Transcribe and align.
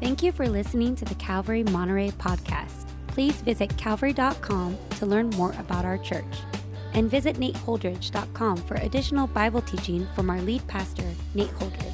Thank 0.00 0.22
you 0.22 0.30
for 0.30 0.46
listening 0.46 0.94
to 0.96 1.04
the 1.04 1.14
Calvary 1.14 1.62
Monterey 1.64 2.10
podcast. 2.10 2.86
Please 3.06 3.40
visit 3.40 3.76
calvary.com 3.78 4.76
to 4.98 5.06
learn 5.06 5.30
more 5.30 5.52
about 5.58 5.84
our 5.84 5.96
church. 5.98 6.24
And 6.92 7.10
visit 7.10 7.36
nateholdridge.com 7.36 8.58
for 8.58 8.74
additional 8.76 9.26
Bible 9.26 9.62
teaching 9.62 10.06
from 10.14 10.30
our 10.30 10.40
lead 10.40 10.66
pastor, 10.66 11.08
Nate 11.34 11.48
Holdridge. 11.58 11.92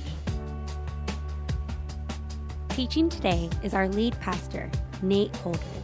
Teaching 2.71 3.09
today 3.09 3.51
is 3.63 3.75
our 3.75 3.89
lead 3.89 4.19
pastor, 4.21 4.71
Nate 5.03 5.33
Holdridge. 5.33 5.82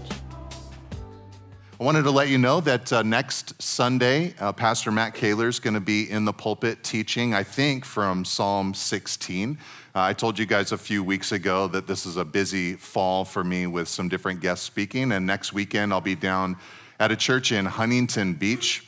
I 1.80 1.84
wanted 1.84 2.02
to 2.02 2.10
let 2.10 2.28
you 2.28 2.38
know 2.38 2.60
that 2.62 2.92
uh, 2.92 3.04
next 3.04 3.62
Sunday, 3.62 4.34
uh, 4.40 4.52
Pastor 4.52 4.90
Matt 4.90 5.14
Kaler 5.14 5.46
is 5.46 5.60
going 5.60 5.74
to 5.74 5.80
be 5.80 6.10
in 6.10 6.24
the 6.24 6.32
pulpit 6.32 6.82
teaching, 6.82 7.34
I 7.34 7.44
think, 7.44 7.84
from 7.84 8.24
Psalm 8.24 8.74
16. 8.74 9.56
Uh, 9.94 10.00
I 10.00 10.12
told 10.12 10.40
you 10.40 10.44
guys 10.44 10.72
a 10.72 10.78
few 10.78 11.04
weeks 11.04 11.30
ago 11.30 11.68
that 11.68 11.86
this 11.86 12.04
is 12.04 12.16
a 12.16 12.24
busy 12.24 12.74
fall 12.74 13.24
for 13.24 13.44
me 13.44 13.68
with 13.68 13.86
some 13.86 14.08
different 14.08 14.40
guests 14.40 14.66
speaking, 14.66 15.12
and 15.12 15.24
next 15.24 15.52
weekend 15.52 15.92
I'll 15.92 16.00
be 16.00 16.16
down 16.16 16.56
at 16.98 17.12
a 17.12 17.16
church 17.16 17.52
in 17.52 17.64
Huntington 17.64 18.34
Beach. 18.34 18.87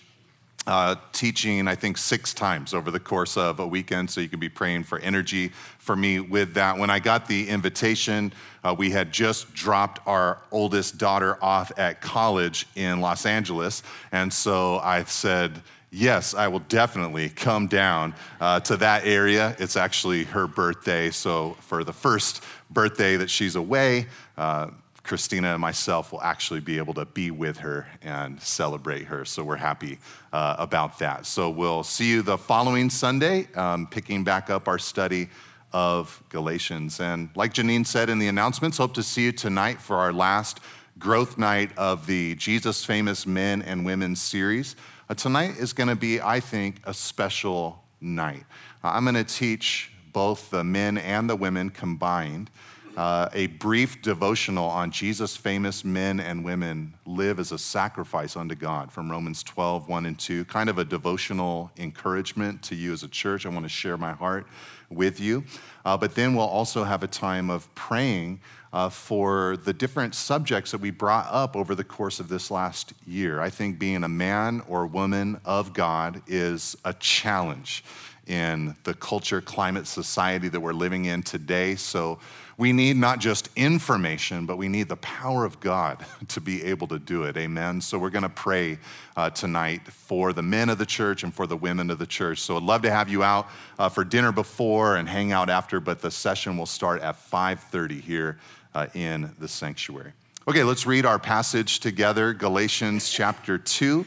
Uh, 0.66 0.94
teaching, 1.12 1.66
I 1.66 1.74
think, 1.74 1.96
six 1.96 2.34
times 2.34 2.74
over 2.74 2.90
the 2.90 3.00
course 3.00 3.38
of 3.38 3.60
a 3.60 3.66
weekend, 3.66 4.10
so 4.10 4.20
you 4.20 4.28
can 4.28 4.38
be 4.38 4.50
praying 4.50 4.84
for 4.84 4.98
energy 4.98 5.52
for 5.78 5.96
me 5.96 6.20
with 6.20 6.52
that. 6.54 6.76
When 6.76 6.90
I 6.90 6.98
got 6.98 7.26
the 7.26 7.48
invitation, 7.48 8.30
uh, 8.62 8.74
we 8.76 8.90
had 8.90 9.10
just 9.10 9.52
dropped 9.54 10.06
our 10.06 10.42
oldest 10.52 10.98
daughter 10.98 11.42
off 11.42 11.72
at 11.78 12.02
college 12.02 12.66
in 12.76 13.00
Los 13.00 13.24
Angeles, 13.24 13.82
and 14.12 14.30
so 14.30 14.78
I 14.80 15.02
said, 15.04 15.62
Yes, 15.92 16.34
I 16.34 16.46
will 16.46 16.60
definitely 16.60 17.30
come 17.30 17.66
down 17.66 18.14
uh, 18.40 18.60
to 18.60 18.76
that 18.76 19.04
area. 19.04 19.56
It's 19.58 19.76
actually 19.76 20.22
her 20.24 20.46
birthday, 20.46 21.10
so 21.10 21.56
for 21.60 21.82
the 21.82 21.92
first 21.92 22.44
birthday 22.70 23.16
that 23.16 23.28
she's 23.28 23.56
away, 23.56 24.06
uh, 24.36 24.68
Christina 25.02 25.48
and 25.48 25.60
myself 25.60 26.12
will 26.12 26.22
actually 26.22 26.60
be 26.60 26.78
able 26.78 26.94
to 26.94 27.04
be 27.04 27.30
with 27.30 27.58
her 27.58 27.88
and 28.02 28.40
celebrate 28.40 29.04
her. 29.04 29.24
So 29.24 29.42
we're 29.42 29.56
happy 29.56 29.98
uh, 30.32 30.56
about 30.58 30.98
that. 30.98 31.26
So 31.26 31.50
we'll 31.50 31.82
see 31.82 32.10
you 32.10 32.22
the 32.22 32.38
following 32.38 32.90
Sunday, 32.90 33.48
um, 33.54 33.86
picking 33.86 34.24
back 34.24 34.50
up 34.50 34.68
our 34.68 34.78
study 34.78 35.28
of 35.72 36.22
Galatians. 36.28 37.00
And 37.00 37.30
like 37.34 37.54
Janine 37.54 37.86
said 37.86 38.10
in 38.10 38.18
the 38.18 38.28
announcements, 38.28 38.78
hope 38.78 38.94
to 38.94 39.02
see 39.02 39.24
you 39.24 39.32
tonight 39.32 39.80
for 39.80 39.96
our 39.96 40.12
last 40.12 40.60
growth 40.98 41.38
night 41.38 41.70
of 41.78 42.06
the 42.06 42.34
Jesus 42.34 42.84
Famous 42.84 43.26
Men 43.26 43.62
and 43.62 43.84
Women 43.86 44.14
series. 44.14 44.76
Uh, 45.08 45.14
tonight 45.14 45.56
is 45.58 45.72
going 45.72 45.88
to 45.88 45.96
be, 45.96 46.20
I 46.20 46.40
think, 46.40 46.76
a 46.84 46.92
special 46.92 47.82
night. 48.00 48.44
Uh, 48.84 48.88
I'm 48.88 49.04
going 49.04 49.14
to 49.14 49.24
teach 49.24 49.92
both 50.12 50.50
the 50.50 50.64
men 50.64 50.98
and 50.98 51.30
the 51.30 51.36
women 51.36 51.70
combined. 51.70 52.50
Uh, 52.96 53.28
a 53.32 53.46
brief 53.46 54.02
devotional 54.02 54.66
on 54.66 54.90
Jesus' 54.90 55.36
famous 55.36 55.84
men 55.84 56.18
and 56.18 56.44
women 56.44 56.92
live 57.06 57.38
as 57.38 57.52
a 57.52 57.58
sacrifice 57.58 58.36
unto 58.36 58.54
God 58.54 58.90
from 58.90 59.10
Romans 59.10 59.42
12, 59.44 59.88
1 59.88 60.06
and 60.06 60.18
2. 60.18 60.44
Kind 60.46 60.68
of 60.68 60.78
a 60.78 60.84
devotional 60.84 61.70
encouragement 61.78 62.62
to 62.64 62.74
you 62.74 62.92
as 62.92 63.04
a 63.04 63.08
church. 63.08 63.46
I 63.46 63.48
want 63.48 63.64
to 63.64 63.68
share 63.68 63.96
my 63.96 64.12
heart 64.12 64.46
with 64.90 65.20
you. 65.20 65.44
Uh, 65.84 65.96
but 65.96 66.16
then 66.16 66.34
we'll 66.34 66.44
also 66.46 66.82
have 66.82 67.04
a 67.04 67.06
time 67.06 67.48
of 67.48 67.72
praying 67.76 68.40
uh, 68.72 68.88
for 68.88 69.56
the 69.58 69.72
different 69.72 70.14
subjects 70.14 70.72
that 70.72 70.80
we 70.80 70.90
brought 70.90 71.26
up 71.30 71.56
over 71.56 71.74
the 71.74 71.84
course 71.84 72.18
of 72.18 72.28
this 72.28 72.50
last 72.50 72.92
year. 73.06 73.40
I 73.40 73.50
think 73.50 73.78
being 73.78 74.02
a 74.02 74.08
man 74.08 74.62
or 74.68 74.86
woman 74.86 75.40
of 75.44 75.72
God 75.72 76.22
is 76.26 76.76
a 76.84 76.92
challenge 76.94 77.84
in 78.26 78.76
the 78.84 78.94
culture, 78.94 79.40
climate, 79.40 79.86
society 79.86 80.48
that 80.48 80.60
we're 80.60 80.72
living 80.72 81.06
in 81.06 81.22
today. 81.22 81.74
So 81.74 82.20
we 82.60 82.74
need 82.74 82.94
not 82.94 83.20
just 83.20 83.48
information, 83.56 84.44
but 84.44 84.58
we 84.58 84.68
need 84.68 84.86
the 84.86 84.96
power 84.96 85.46
of 85.46 85.58
God 85.60 86.04
to 86.28 86.42
be 86.42 86.62
able 86.62 86.86
to 86.88 86.98
do 86.98 87.22
it. 87.22 87.38
Amen. 87.38 87.80
So 87.80 87.98
we're 87.98 88.10
going 88.10 88.22
to 88.22 88.28
pray 88.28 88.76
uh, 89.16 89.30
tonight 89.30 89.80
for 89.88 90.34
the 90.34 90.42
men 90.42 90.68
of 90.68 90.76
the 90.76 90.84
church 90.84 91.24
and 91.24 91.32
for 91.32 91.46
the 91.46 91.56
women 91.56 91.90
of 91.90 91.98
the 91.98 92.06
church. 92.06 92.38
So 92.38 92.58
I'd 92.58 92.62
love 92.62 92.82
to 92.82 92.90
have 92.90 93.08
you 93.08 93.22
out 93.22 93.48
uh, 93.78 93.88
for 93.88 94.04
dinner 94.04 94.30
before 94.30 94.96
and 94.96 95.08
hang 95.08 95.32
out 95.32 95.48
after, 95.48 95.80
but 95.80 96.02
the 96.02 96.10
session 96.10 96.58
will 96.58 96.66
start 96.66 97.00
at 97.00 97.16
5:30 97.16 98.02
here 98.02 98.38
uh, 98.74 98.88
in 98.92 99.34
the 99.38 99.48
sanctuary. 99.48 100.12
Okay, 100.46 100.62
let's 100.62 100.84
read 100.84 101.06
our 101.06 101.18
passage 101.18 101.80
together 101.80 102.34
Galatians 102.34 103.08
chapter 103.08 103.56
2, 103.56 104.04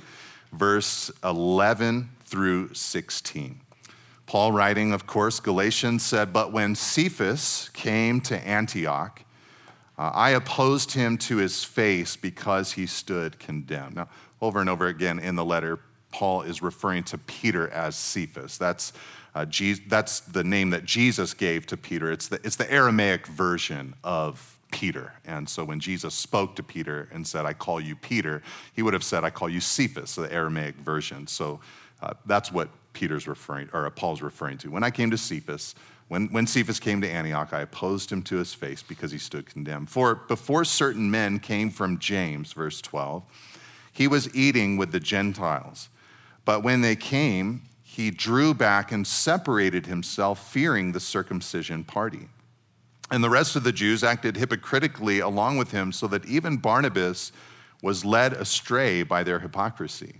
verse 0.51 1.09
11 1.23 2.07
through 2.25 2.71
16. 2.75 3.62
Paul, 4.33 4.51
writing, 4.51 4.93
of 4.93 5.05
course, 5.05 5.39
Galatians 5.39 6.03
said, 6.03 6.33
But 6.33 6.51
when 6.51 6.73
Cephas 6.73 7.69
came 7.71 8.19
to 8.21 8.35
Antioch, 8.47 9.21
uh, 9.95 10.09
I 10.11 10.31
opposed 10.31 10.91
him 10.93 11.19
to 11.19 11.37
his 11.37 11.63
face 11.63 12.15
because 12.15 12.71
he 12.71 12.87
stood 12.87 13.37
condemned. 13.37 13.93
Now, 13.93 14.09
over 14.41 14.59
and 14.59 14.71
over 14.71 14.87
again 14.87 15.19
in 15.19 15.35
the 15.35 15.45
letter, 15.45 15.81
Paul 16.09 16.41
is 16.41 16.63
referring 16.63 17.03
to 17.03 17.19
Peter 17.19 17.69
as 17.69 17.95
Cephas. 17.95 18.57
That's, 18.57 18.93
uh, 19.35 19.45
that's 19.85 20.21
the 20.21 20.43
name 20.43 20.71
that 20.71 20.83
Jesus 20.83 21.35
gave 21.35 21.67
to 21.67 21.77
Peter. 21.77 22.11
It's 22.11 22.27
the, 22.27 22.39
it's 22.43 22.55
the 22.55 22.73
Aramaic 22.73 23.27
version 23.27 23.93
of 24.03 24.57
Peter. 24.71 25.13
And 25.25 25.47
so 25.47 25.63
when 25.63 25.79
Jesus 25.79 26.15
spoke 26.15 26.55
to 26.55 26.63
Peter 26.63 27.07
and 27.11 27.27
said, 27.27 27.45
I 27.45 27.53
call 27.53 27.79
you 27.79 27.95
Peter, 27.95 28.41
he 28.75 28.81
would 28.81 28.95
have 28.95 29.03
said, 29.03 29.23
I 29.23 29.29
call 29.29 29.47
you 29.47 29.61
Cephas, 29.61 30.15
the 30.15 30.33
Aramaic 30.33 30.77
version. 30.77 31.27
So 31.27 31.59
uh, 32.01 32.15
that's 32.25 32.51
what 32.51 32.69
Peter's 32.93 33.27
referring, 33.27 33.69
or 33.73 33.89
Paul's 33.89 34.21
referring 34.21 34.57
to. 34.59 34.69
When 34.69 34.83
I 34.83 34.91
came 34.91 35.11
to 35.11 35.17
Cephas, 35.17 35.75
when, 36.07 36.27
when 36.27 36.47
Cephas 36.47 36.79
came 36.79 37.01
to 37.01 37.09
Antioch, 37.09 37.53
I 37.53 37.61
opposed 37.61 38.11
him 38.11 38.21
to 38.23 38.37
his 38.37 38.53
face 38.53 38.83
because 38.83 39.11
he 39.11 39.17
stood 39.17 39.45
condemned. 39.45 39.89
For 39.89 40.15
before 40.15 40.65
certain 40.65 41.09
men 41.09 41.39
came 41.39 41.69
from 41.69 41.99
James, 41.99 42.53
verse 42.53 42.81
12, 42.81 43.23
he 43.91 44.07
was 44.07 44.33
eating 44.35 44.77
with 44.77 44.91
the 44.91 44.99
Gentiles. 44.99 45.89
But 46.45 46.63
when 46.63 46.81
they 46.81 46.95
came, 46.95 47.63
he 47.83 48.11
drew 48.11 48.53
back 48.53 48.91
and 48.91 49.05
separated 49.05 49.85
himself, 49.85 50.51
fearing 50.51 50.91
the 50.91 50.99
circumcision 50.99 51.83
party. 51.83 52.27
And 53.11 53.23
the 53.23 53.29
rest 53.29 53.55
of 53.55 53.63
the 53.63 53.71
Jews 53.71 54.03
acted 54.03 54.35
hypocritically 54.35 55.19
along 55.19 55.57
with 55.57 55.71
him, 55.71 55.91
so 55.91 56.07
that 56.07 56.25
even 56.25 56.57
Barnabas 56.57 57.31
was 57.83 58.03
led 58.03 58.33
astray 58.33 59.03
by 59.03 59.23
their 59.23 59.39
hypocrisy. 59.39 60.15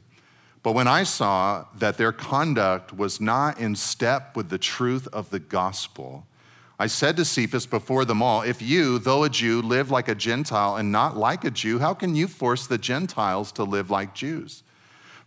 But 0.64 0.72
when 0.72 0.88
I 0.88 1.04
saw 1.04 1.66
that 1.78 1.98
their 1.98 2.14
conduct 2.14 2.94
was 2.94 3.20
not 3.20 3.60
in 3.60 3.76
step 3.76 4.36
with 4.36 4.50
the 4.50 4.58
truth 4.58 5.08
of 5.12 5.30
the 5.30 5.40
gospel, 5.40 6.26
I 6.80 6.88
said 6.88 7.18
to 7.18 7.26
Cephas 7.26 7.66
before 7.66 8.06
them 8.06 8.22
all, 8.22 8.42
If 8.42 8.62
you, 8.62 8.98
though 8.98 9.26
a 9.26 9.30
Jew, 9.30 9.62
live 9.62 9.92
like 9.92 10.08
a 10.08 10.16
Gentile 10.16 10.78
and 10.78 10.92
not 10.92 11.18
like 11.18 11.44
a 11.44 11.52
Jew, 11.52 11.80
how 11.80 11.94
can 11.94 12.16
you 12.16 12.28
force 12.28 12.66
the 12.66 12.78
Gentiles 12.78 13.52
to 13.54 13.64
live 13.64 13.92
like 13.92 14.16
Jews? 14.16 14.64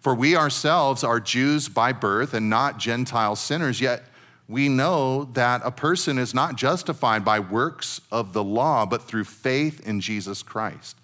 For 0.00 0.14
we 0.14 0.36
ourselves 0.36 1.04
are 1.04 1.20
Jews 1.20 1.68
by 1.68 1.92
birth 1.92 2.32
and 2.32 2.48
not 2.48 2.78
Gentile 2.78 3.36
sinners, 3.36 3.80
yet 3.80 4.04
we 4.48 4.68
know 4.68 5.24
that 5.34 5.60
a 5.64 5.70
person 5.70 6.18
is 6.18 6.32
not 6.32 6.56
justified 6.56 7.24
by 7.24 7.40
works 7.40 8.00
of 8.10 8.32
the 8.32 8.44
law, 8.44 8.86
but 8.86 9.02
through 9.02 9.24
faith 9.24 9.86
in 9.86 10.00
Jesus 10.00 10.42
Christ. 10.42 10.96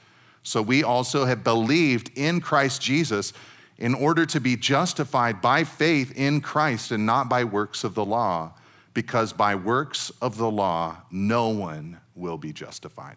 So 0.42 0.62
we 0.62 0.82
also 0.82 1.24
have 1.24 1.44
believed 1.44 2.10
in 2.16 2.40
Christ 2.40 2.80
Jesus 2.80 3.32
in 3.78 3.94
order 3.94 4.26
to 4.26 4.40
be 4.40 4.56
justified 4.56 5.40
by 5.40 5.64
faith 5.64 6.12
in 6.16 6.40
Christ 6.40 6.90
and 6.92 7.06
not 7.06 7.28
by 7.28 7.44
works 7.44 7.84
of 7.84 7.94
the 7.94 8.04
law, 8.04 8.52
because 8.94 9.32
by 9.32 9.54
works 9.54 10.10
of 10.20 10.36
the 10.36 10.50
law, 10.50 10.96
no 11.10 11.48
one 11.48 11.98
will 12.14 12.38
be 12.38 12.52
justified. 12.52 13.16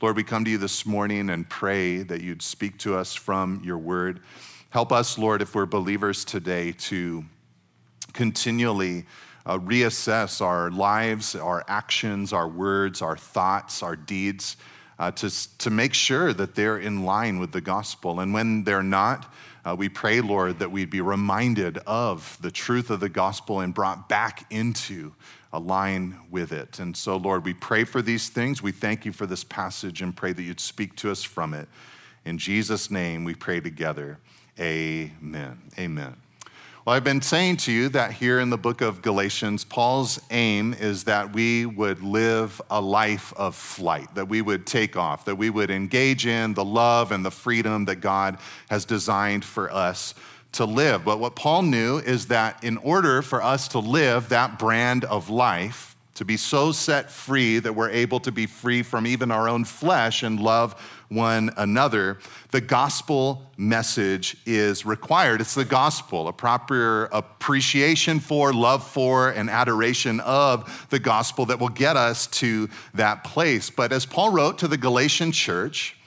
Lord, 0.00 0.14
we 0.16 0.22
come 0.22 0.44
to 0.44 0.50
you 0.50 0.58
this 0.58 0.86
morning 0.86 1.30
and 1.30 1.48
pray 1.48 2.02
that 2.04 2.20
you'd 2.20 2.42
speak 2.42 2.78
to 2.78 2.96
us 2.96 3.14
from 3.14 3.60
your 3.64 3.78
word. 3.78 4.20
Help 4.70 4.92
us, 4.92 5.18
Lord, 5.18 5.42
if 5.42 5.54
we're 5.54 5.66
believers 5.66 6.24
today, 6.24 6.72
to 6.72 7.24
continually 8.12 9.06
uh, 9.46 9.58
reassess 9.58 10.40
our 10.40 10.70
lives, 10.70 11.34
our 11.34 11.64
actions, 11.68 12.32
our 12.32 12.46
words, 12.46 13.02
our 13.02 13.16
thoughts, 13.16 13.82
our 13.82 13.96
deeds, 13.96 14.56
uh, 14.98 15.10
to, 15.12 15.58
to 15.58 15.70
make 15.70 15.94
sure 15.94 16.32
that 16.32 16.54
they're 16.54 16.78
in 16.78 17.04
line 17.04 17.38
with 17.38 17.50
the 17.50 17.60
gospel. 17.60 18.20
And 18.20 18.34
when 18.34 18.64
they're 18.64 18.82
not, 18.82 19.32
uh, 19.64 19.74
we 19.76 19.88
pray, 19.88 20.20
Lord, 20.20 20.58
that 20.60 20.70
we'd 20.70 20.90
be 20.90 21.00
reminded 21.00 21.78
of 21.86 22.38
the 22.40 22.50
truth 22.50 22.90
of 22.90 23.00
the 23.00 23.08
gospel 23.08 23.60
and 23.60 23.74
brought 23.74 24.08
back 24.08 24.46
into 24.50 25.14
a 25.52 25.58
line 25.58 26.18
with 26.30 26.52
it. 26.52 26.78
And 26.78 26.96
so, 26.96 27.16
Lord, 27.16 27.44
we 27.44 27.54
pray 27.54 27.84
for 27.84 28.02
these 28.02 28.28
things. 28.28 28.62
We 28.62 28.72
thank 28.72 29.04
you 29.04 29.12
for 29.12 29.26
this 29.26 29.44
passage 29.44 30.02
and 30.02 30.14
pray 30.16 30.32
that 30.32 30.42
you'd 30.42 30.60
speak 30.60 30.94
to 30.96 31.10
us 31.10 31.22
from 31.22 31.54
it. 31.54 31.68
In 32.24 32.38
Jesus' 32.38 32.90
name, 32.90 33.24
we 33.24 33.34
pray 33.34 33.60
together. 33.60 34.18
Amen. 34.60 35.58
Amen. 35.78 36.16
Well, 36.88 36.96
I've 36.96 37.04
been 37.04 37.20
saying 37.20 37.58
to 37.58 37.70
you 37.70 37.90
that 37.90 38.12
here 38.12 38.40
in 38.40 38.48
the 38.48 38.56
book 38.56 38.80
of 38.80 39.02
Galatians, 39.02 39.62
Paul's 39.62 40.18
aim 40.30 40.72
is 40.72 41.04
that 41.04 41.34
we 41.34 41.66
would 41.66 42.00
live 42.00 42.62
a 42.70 42.80
life 42.80 43.30
of 43.36 43.54
flight, 43.54 44.14
that 44.14 44.30
we 44.30 44.40
would 44.40 44.64
take 44.64 44.96
off, 44.96 45.26
that 45.26 45.34
we 45.34 45.50
would 45.50 45.70
engage 45.70 46.24
in 46.24 46.54
the 46.54 46.64
love 46.64 47.12
and 47.12 47.22
the 47.22 47.30
freedom 47.30 47.84
that 47.84 47.96
God 47.96 48.38
has 48.70 48.86
designed 48.86 49.44
for 49.44 49.70
us 49.70 50.14
to 50.52 50.64
live. 50.64 51.04
But 51.04 51.20
what 51.20 51.36
Paul 51.36 51.60
knew 51.60 51.98
is 51.98 52.28
that 52.28 52.64
in 52.64 52.78
order 52.78 53.20
for 53.20 53.42
us 53.42 53.68
to 53.68 53.80
live 53.80 54.30
that 54.30 54.58
brand 54.58 55.04
of 55.04 55.28
life, 55.28 55.94
to 56.18 56.24
be 56.24 56.36
so 56.36 56.72
set 56.72 57.08
free 57.12 57.60
that 57.60 57.72
we're 57.72 57.90
able 57.90 58.18
to 58.18 58.32
be 58.32 58.44
free 58.44 58.82
from 58.82 59.06
even 59.06 59.30
our 59.30 59.48
own 59.48 59.64
flesh 59.64 60.24
and 60.24 60.40
love 60.40 60.74
one 61.10 61.48
another, 61.56 62.18
the 62.50 62.60
gospel 62.60 63.48
message 63.56 64.36
is 64.44 64.84
required. 64.84 65.40
It's 65.40 65.54
the 65.54 65.64
gospel, 65.64 66.26
a 66.26 66.32
proper 66.32 67.04
appreciation 67.12 68.18
for, 68.18 68.52
love 68.52 68.84
for, 68.84 69.30
and 69.30 69.48
adoration 69.48 70.18
of 70.20 70.88
the 70.90 70.98
gospel 70.98 71.46
that 71.46 71.60
will 71.60 71.68
get 71.68 71.96
us 71.96 72.26
to 72.26 72.68
that 72.94 73.22
place. 73.22 73.70
But 73.70 73.92
as 73.92 74.04
Paul 74.04 74.32
wrote 74.32 74.58
to 74.58 74.68
the 74.68 74.76
Galatian 74.76 75.30
church, 75.30 75.97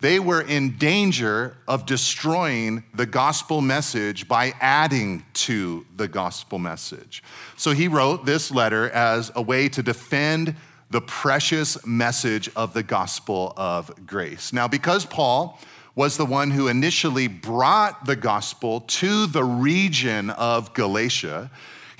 they 0.00 0.18
were 0.18 0.40
in 0.40 0.76
danger 0.78 1.56
of 1.68 1.86
destroying 1.86 2.84
the 2.94 3.06
gospel 3.06 3.60
message 3.60 4.26
by 4.26 4.52
adding 4.60 5.24
to 5.34 5.86
the 5.96 6.08
gospel 6.08 6.58
message. 6.58 7.22
So 7.56 7.72
he 7.72 7.88
wrote 7.88 8.24
this 8.24 8.50
letter 8.50 8.90
as 8.90 9.30
a 9.34 9.42
way 9.42 9.68
to 9.70 9.82
defend 9.82 10.56
the 10.90 11.00
precious 11.00 11.84
message 11.86 12.50
of 12.56 12.74
the 12.74 12.82
gospel 12.82 13.52
of 13.56 14.06
grace. 14.06 14.52
Now, 14.52 14.66
because 14.66 15.04
Paul 15.04 15.58
was 15.94 16.16
the 16.16 16.26
one 16.26 16.50
who 16.50 16.68
initially 16.68 17.28
brought 17.28 18.06
the 18.06 18.16
gospel 18.16 18.80
to 18.80 19.26
the 19.26 19.44
region 19.44 20.30
of 20.30 20.72
Galatia, 20.72 21.50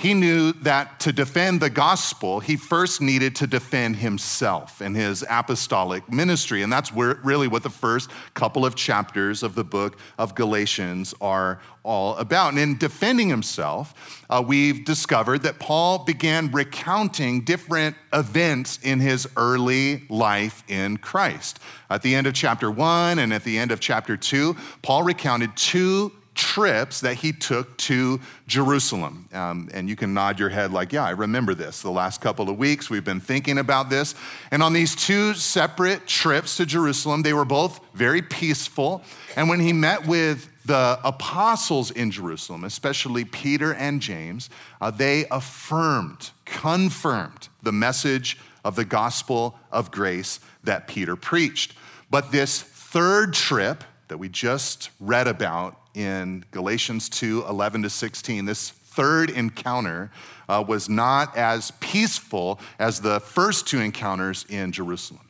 he 0.00 0.14
knew 0.14 0.52
that 0.62 0.98
to 1.00 1.12
defend 1.12 1.60
the 1.60 1.68
gospel, 1.68 2.40
he 2.40 2.56
first 2.56 3.02
needed 3.02 3.36
to 3.36 3.46
defend 3.46 3.96
himself 3.96 4.80
and 4.80 4.96
his 4.96 5.22
apostolic 5.28 6.10
ministry. 6.10 6.62
And 6.62 6.72
that's 6.72 6.90
where, 6.90 7.20
really 7.22 7.48
what 7.48 7.62
the 7.62 7.68
first 7.68 8.10
couple 8.32 8.64
of 8.64 8.74
chapters 8.74 9.42
of 9.42 9.54
the 9.54 9.62
book 9.62 9.98
of 10.16 10.34
Galatians 10.34 11.12
are 11.20 11.60
all 11.82 12.16
about. 12.16 12.54
And 12.54 12.58
in 12.58 12.78
defending 12.78 13.28
himself, 13.28 14.24
uh, 14.30 14.42
we've 14.46 14.86
discovered 14.86 15.42
that 15.42 15.58
Paul 15.58 15.98
began 15.98 16.50
recounting 16.50 17.42
different 17.42 17.94
events 18.10 18.78
in 18.82 19.00
his 19.00 19.28
early 19.36 20.04
life 20.08 20.64
in 20.66 20.96
Christ. 20.96 21.58
At 21.90 22.00
the 22.00 22.14
end 22.14 22.26
of 22.26 22.32
chapter 22.32 22.70
one 22.70 23.18
and 23.18 23.34
at 23.34 23.44
the 23.44 23.58
end 23.58 23.70
of 23.70 23.80
chapter 23.80 24.16
two, 24.16 24.56
Paul 24.80 25.02
recounted 25.02 25.54
two 25.56 26.12
trips 26.40 27.02
that 27.02 27.16
he 27.16 27.32
took 27.32 27.76
to 27.76 28.18
Jerusalem. 28.46 29.28
Um, 29.32 29.68
and 29.74 29.90
you 29.90 29.94
can 29.94 30.14
nod 30.14 30.38
your 30.38 30.48
head 30.48 30.72
like, 30.72 30.90
yeah, 30.90 31.04
I 31.04 31.10
remember 31.10 31.54
this. 31.54 31.82
The 31.82 31.90
last 31.90 32.22
couple 32.22 32.48
of 32.48 32.56
weeks, 32.56 32.88
we've 32.88 33.04
been 33.04 33.20
thinking 33.20 33.58
about 33.58 33.90
this. 33.90 34.14
And 34.50 34.62
on 34.62 34.72
these 34.72 34.96
two 34.96 35.34
separate 35.34 36.06
trips 36.06 36.56
to 36.56 36.64
Jerusalem, 36.64 37.22
they 37.22 37.34
were 37.34 37.44
both 37.44 37.80
very 37.92 38.22
peaceful. 38.22 39.02
And 39.36 39.50
when 39.50 39.60
he 39.60 39.74
met 39.74 40.06
with 40.06 40.48
the 40.64 40.98
apostles 41.04 41.90
in 41.90 42.10
Jerusalem, 42.10 42.64
especially 42.64 43.26
Peter 43.26 43.74
and 43.74 44.00
James, 44.00 44.48
uh, 44.80 44.90
they 44.90 45.26
affirmed, 45.30 46.30
confirmed 46.46 47.48
the 47.62 47.72
message 47.72 48.38
of 48.64 48.76
the 48.76 48.84
gospel 48.86 49.58
of 49.70 49.90
grace 49.90 50.40
that 50.64 50.88
Peter 50.88 51.16
preached. 51.16 51.74
But 52.10 52.32
this 52.32 52.62
third 52.62 53.34
trip 53.34 53.84
that 54.08 54.18
we 54.18 54.28
just 54.28 54.90
read 55.00 55.28
about 55.28 55.79
in 55.94 56.44
Galatians 56.50 57.08
2 57.08 57.44
11 57.48 57.82
to 57.82 57.90
16, 57.90 58.44
this 58.44 58.70
third 58.70 59.30
encounter 59.30 60.10
uh, 60.48 60.64
was 60.66 60.88
not 60.88 61.36
as 61.36 61.70
peaceful 61.80 62.58
as 62.78 63.00
the 63.00 63.20
first 63.20 63.66
two 63.66 63.80
encounters 63.80 64.44
in 64.48 64.72
Jerusalem. 64.72 65.22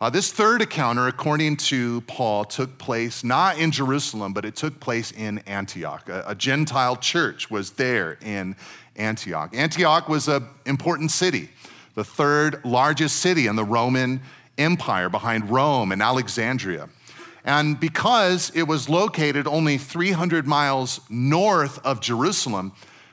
Uh, 0.00 0.10
this 0.10 0.32
third 0.32 0.60
encounter, 0.60 1.06
according 1.06 1.56
to 1.56 2.00
Paul, 2.02 2.44
took 2.44 2.76
place 2.76 3.22
not 3.22 3.58
in 3.58 3.70
Jerusalem, 3.70 4.32
but 4.32 4.44
it 4.44 4.56
took 4.56 4.80
place 4.80 5.12
in 5.12 5.38
Antioch. 5.46 6.08
A, 6.08 6.24
a 6.26 6.34
Gentile 6.34 6.96
church 6.96 7.50
was 7.50 7.70
there 7.70 8.18
in 8.20 8.56
Antioch. 8.96 9.54
Antioch 9.54 10.08
was 10.08 10.26
an 10.26 10.44
important 10.66 11.12
city, 11.12 11.48
the 11.94 12.04
third 12.04 12.64
largest 12.64 13.20
city 13.20 13.46
in 13.46 13.54
the 13.54 13.64
Roman 13.64 14.20
Empire 14.58 15.08
behind 15.08 15.48
Rome 15.50 15.92
and 15.92 16.02
Alexandria. 16.02 16.88
And 17.44 17.78
because 17.78 18.52
it 18.54 18.64
was 18.64 18.88
located 18.88 19.46
only 19.46 19.78
300 19.78 20.46
miles 20.46 21.00
north 21.10 21.84
of 21.84 22.00
Jerusalem, 22.00 22.72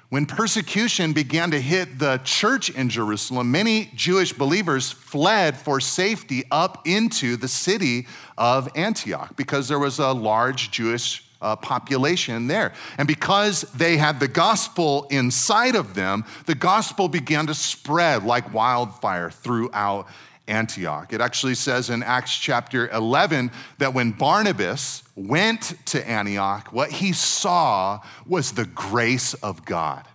when 0.09 0.25
persecution 0.25 1.13
began 1.13 1.51
to 1.51 1.61
hit 1.61 1.99
the 1.99 2.19
church 2.23 2.71
in 2.71 2.89
Jerusalem, 2.89 3.51
many 3.51 3.91
Jewish 3.95 4.33
believers 4.33 4.91
fled 4.91 5.55
for 5.55 5.79
safety 5.79 6.43
up 6.49 6.87
into 6.87 7.37
the 7.37 7.47
city 7.47 8.07
of 8.35 8.69
Antioch 8.75 9.35
because 9.35 9.67
there 9.67 9.77
was 9.77 9.99
a 9.99 10.11
large 10.11 10.71
Jewish 10.71 11.23
uh, 11.41 11.55
population 11.55 12.47
there. 12.47 12.73
And 12.97 13.07
because 13.07 13.61
they 13.75 13.97
had 13.97 14.19
the 14.19 14.27
gospel 14.27 15.07
inside 15.11 15.75
of 15.75 15.93
them, 15.93 16.25
the 16.47 16.55
gospel 16.55 17.07
began 17.07 17.47
to 17.47 17.53
spread 17.53 18.23
like 18.23 18.53
wildfire 18.53 19.29
throughout 19.29 20.07
Antioch. 20.50 21.13
It 21.13 21.22
actually 21.22 21.56
says 21.56 21.90
in 21.90 22.04
Acts 22.04 22.36
chapter 22.36 22.90
11 22.90 23.51
that 23.78 23.94
when 23.94 24.12
Barnabas 24.12 25.04
went 25.16 25.74
to 25.86 26.06
Antioch, 26.10 26.74
what 26.74 26.92
he 26.92 27.13
saw 27.13 28.00
was 28.25 28.51
the 28.51 28.66
grace 28.66 29.34
of 29.36 29.63
God. 29.63 30.06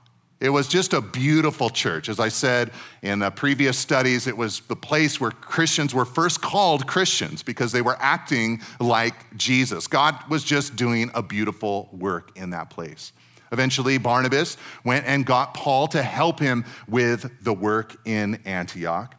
It 0.41 0.51
was 0.51 0.69
just 0.69 0.93
a 0.93 1.01
beautiful 1.01 1.71
church. 1.71 2.11
As 2.11 2.21
I 2.21 2.29
said 2.29 2.73
in 3.03 3.23
previous 3.31 3.79
studies, 3.79 4.27
it 4.27 4.37
was 4.37 4.61
the 4.61 4.77
place 4.77 5.19
where 5.19 5.31
Christians 5.31 5.95
were 5.95 6.05
first 6.05 6.43
called 6.43 6.87
Christians 6.87 7.43
because 7.43 7.73
they 7.73 7.81
were 7.81 7.97
acting 7.99 8.61
like 8.79 9.37
Jesus. 9.39 9.87
God 9.87 10.17
was 10.29 10.45
just 10.45 10.77
doing 10.77 11.11
a 11.15 11.23
beautiful 11.23 11.89
work 11.93 12.37
in 12.37 12.51
that 12.51 12.69
place. 12.69 13.13
Eventually, 13.53 13.97
Barnabas 13.97 14.59
went 14.85 15.07
and 15.07 15.25
got 15.25 15.55
Paul 15.55 15.87
to 15.89 16.03
help 16.03 16.41
him 16.41 16.65
with 16.89 17.31
the 17.43 17.53
work 17.53 17.97
in 18.05 18.41
Antioch. 18.45 19.15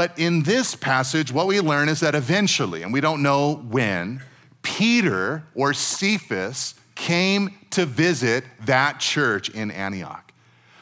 But 0.00 0.18
in 0.18 0.44
this 0.44 0.74
passage, 0.74 1.30
what 1.30 1.46
we 1.46 1.60
learn 1.60 1.90
is 1.90 2.00
that 2.00 2.14
eventually, 2.14 2.82
and 2.82 2.90
we 2.90 3.02
don't 3.02 3.22
know 3.22 3.56
when, 3.56 4.22
Peter 4.62 5.44
or 5.54 5.74
Cephas 5.74 6.74
came 6.94 7.54
to 7.72 7.84
visit 7.84 8.44
that 8.64 8.98
church 8.98 9.50
in 9.50 9.70
Antioch. 9.70 10.32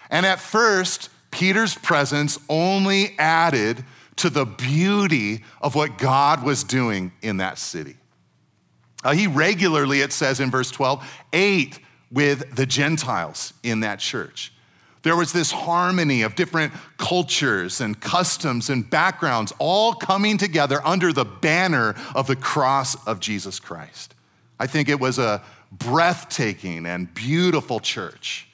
And 0.09 0.25
at 0.25 0.39
first, 0.39 1.11
Peter's 1.33 1.75
presence 1.75 2.39
only 2.49 3.19
added 3.19 3.85
to 4.19 4.31
the 4.31 4.47
beauty 4.47 5.43
of 5.61 5.75
what 5.75 5.99
God 5.99 6.45
was 6.45 6.63
doing 6.63 7.11
in 7.21 7.39
that 7.39 7.59
city. 7.59 7.97
Uh, 9.03 9.15
he 9.15 9.27
regularly, 9.27 10.01
it 10.01 10.13
says 10.13 10.39
in 10.39 10.49
verse 10.49 10.71
12, 10.71 11.05
ate 11.33 11.81
with 12.13 12.55
the 12.55 12.67
Gentiles 12.67 13.53
in 13.65 13.81
that 13.81 13.99
church. 13.99 14.53
There 15.03 15.17
was 15.17 15.33
this 15.33 15.51
harmony 15.53 16.23
of 16.23 16.35
different 16.35 16.73
cultures 16.97 17.81
and 17.81 17.99
customs 17.99 18.69
and 18.69 18.89
backgrounds 18.89 19.53
all 19.59 19.95
coming 19.95 20.39
together 20.39 20.81
under 20.85 21.13
the 21.13 21.25
banner 21.25 21.95
of 22.15 22.27
the 22.27 22.37
cross 22.37 22.95
of 23.07 23.21
Jesus 23.21 23.61
Christ. 23.61 24.15
I 24.59 24.67
think 24.67 24.89
it 24.89 24.99
was 24.99 25.19
a 25.19 25.43
breathtaking 25.71 26.87
and 26.87 27.13
beautiful 27.15 27.79
church. 27.79 28.49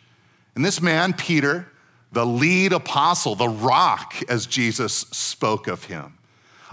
And 0.55 0.65
this 0.65 0.81
man, 0.81 1.13
Peter, 1.15 1.67
the 2.13 2.27
lead 2.27 2.73
apostle, 2.73 3.35
the 3.35 3.49
rock, 3.49 4.15
as 4.29 4.47
Jesus 4.47 4.93
spoke 4.93 5.67
of 5.67 5.85
him, 5.85 6.19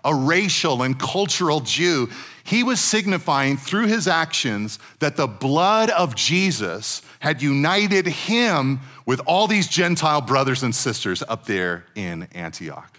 a 0.04 0.14
racial 0.14 0.82
and 0.82 1.00
cultural 1.00 1.60
Jew, 1.60 2.10
he 2.44 2.64
was 2.64 2.80
signifying 2.80 3.58
through 3.58 3.88
his 3.88 4.08
actions 4.08 4.80
that 5.00 5.16
the 5.16 5.28
blood 5.28 5.90
of 5.92 6.16
Jesus 6.16 7.02
had 7.20 7.42
united 7.42 8.08
him 8.08 8.80
with 9.06 9.22
all 9.26 9.48
these 9.48 9.68
Gentile 9.68 10.22
brothers 10.22 10.64
and 10.64 10.74
sisters 10.74 11.24
up 11.28 11.46
there 11.46 11.86
in 11.96 12.28
Antioch. 12.34 12.98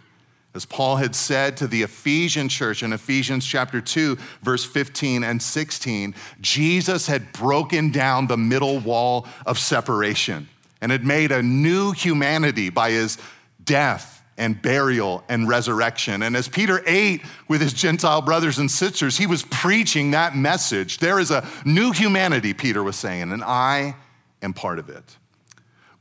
As 0.55 0.67
Paul 0.67 0.97
had 0.97 1.15
said 1.15 1.57
to 1.57 1.67
the 1.67 1.83
Ephesian 1.83 2.49
church 2.49 2.83
in 2.83 2.93
Ephesians 2.93 3.47
chapter 3.47 3.81
2, 3.81 4.19
verse 4.43 4.65
15 4.65 5.25
and 5.25 5.41
16, 5.41 6.15
Jesus 6.41 7.07
had 7.07 7.33
broken 7.33 7.91
down 7.91 8.27
the 8.27 8.37
middle 8.37 8.79
wall 8.79 9.27
of 9.47 9.59
separation 9.59 10.49
and 10.83 10.93
had 10.93 11.05
made 11.05 11.33
a 11.33 11.43
new 11.43 11.93
humanity 11.93 12.69
by 12.69 12.91
his 12.91 13.17
death 13.65 14.22
and 14.43 14.61
burial 14.61 15.23
and 15.29 15.49
resurrection. 15.49 16.23
And 16.25 16.37
as 16.37 16.49
Peter 16.49 16.83
ate 16.85 17.23
with 17.47 17.61
his 17.61 17.73
Gentile 17.73 18.21
brothers 18.21 18.59
and 18.59 18.69
sisters, 18.69 19.17
he 19.17 19.29
was 19.29 19.45
preaching 19.45 20.11
that 20.11 20.35
message. 20.35 20.99
There 20.99 21.21
is 21.21 21.31
a 21.31 21.47
new 21.65 21.93
humanity, 21.93 22.53
Peter 22.53 22.83
was 22.83 22.97
saying, 22.97 23.31
and 23.31 23.45
I 23.45 23.95
am 24.43 24.53
part 24.53 24.81
of 24.81 24.89
it. 24.89 25.17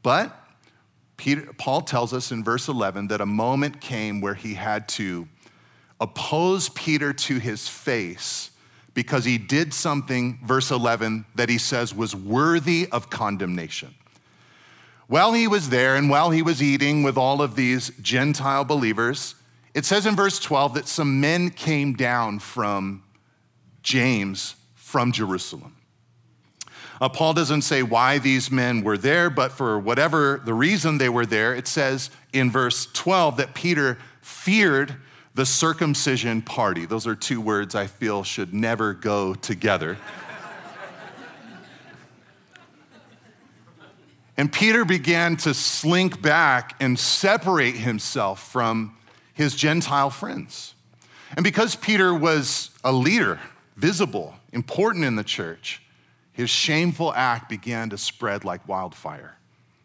But 0.02 0.36
Peter, 1.18 1.54
Paul 1.60 1.82
tells 1.82 2.14
us 2.14 2.32
in 2.32 2.44
verse 2.44 2.68
11 2.68 3.10
that 3.10 3.22
a 3.22 3.28
moment 3.28 3.80
came 3.80 4.22
where 4.22 4.34
he 4.34 4.56
had 4.56 4.90
to 4.90 5.28
oppose 6.00 6.68
Peter 6.70 7.14
to 7.14 7.38
his 7.38 7.68
face 7.68 8.50
because 8.96 9.24
he 9.24 9.38
did 9.38 9.72
something, 9.72 10.40
verse 10.44 10.72
11, 10.72 11.26
that 11.36 11.48
he 11.48 11.60
says 11.60 11.94
was 11.94 12.16
worthy 12.16 12.90
of 12.92 13.12
condemnation. 13.12 13.94
While 15.12 15.34
he 15.34 15.46
was 15.46 15.68
there 15.68 15.98
and 15.98 16.10
while 16.10 16.30
he 16.30 16.42
was 16.42 16.64
eating 16.64 17.04
with 17.04 17.18
all 17.18 17.42
of 17.42 17.58
these 17.58 17.92
Gentile 18.02 18.64
believers, 18.64 19.36
it 19.74 19.84
says 19.84 20.06
in 20.06 20.16
verse 20.16 20.40
12 20.40 20.76
that 20.76 20.88
some 20.88 21.20
men 21.20 21.50
came 21.50 21.96
down 21.96 22.40
from 22.40 23.04
James 23.84 24.56
from 24.74 25.12
Jerusalem. 25.12 25.76
Uh, 27.02 27.10
Paul 27.10 27.34
doesn't 27.34 27.64
say 27.64 27.84
why 27.84 28.20
these 28.20 28.50
men 28.50 28.84
were 28.86 28.98
there, 28.98 29.30
but 29.30 29.52
for 29.52 29.78
whatever 29.78 30.42
the 30.46 30.54
reason 30.54 30.98
they 30.98 31.10
were 31.10 31.26
there, 31.26 31.54
it 31.54 31.68
says 31.68 32.10
in 32.32 32.50
verse 32.50 32.88
12 32.94 33.36
that 33.36 33.54
Peter 33.54 33.98
feared 34.22 34.96
the 35.36 35.46
circumcision 35.46 36.42
party. 36.42 36.86
Those 36.86 37.06
are 37.06 37.16
two 37.16 37.42
words 37.42 37.76
I 37.76 37.88
feel 37.88 38.24
should 38.24 38.54
never 38.54 38.94
go 38.94 39.34
together. 39.34 39.98
And 44.42 44.52
Peter 44.52 44.84
began 44.84 45.38
to 45.38 45.54
slink 45.54 46.20
back 46.20 46.76
and 46.80 46.98
separate 46.98 47.76
himself 47.76 48.52
from 48.52 48.98
his 49.36 49.54
Gentile 49.54 50.10
friends. 50.10 50.74
And 51.36 51.44
because 51.44 51.76
Peter 51.76 52.12
was 52.12 52.72
a 52.84 52.92
leader, 52.92 53.40
visible, 53.78 54.34
important 54.52 55.06
in 55.06 55.16
the 55.16 55.24
church, 55.24 55.84
his 56.32 56.50
shameful 56.50 57.14
act 57.14 57.50
began 57.50 57.92
to 57.92 58.00
spread 58.00 58.44
like 58.44 58.68
wildfire. 58.68 59.38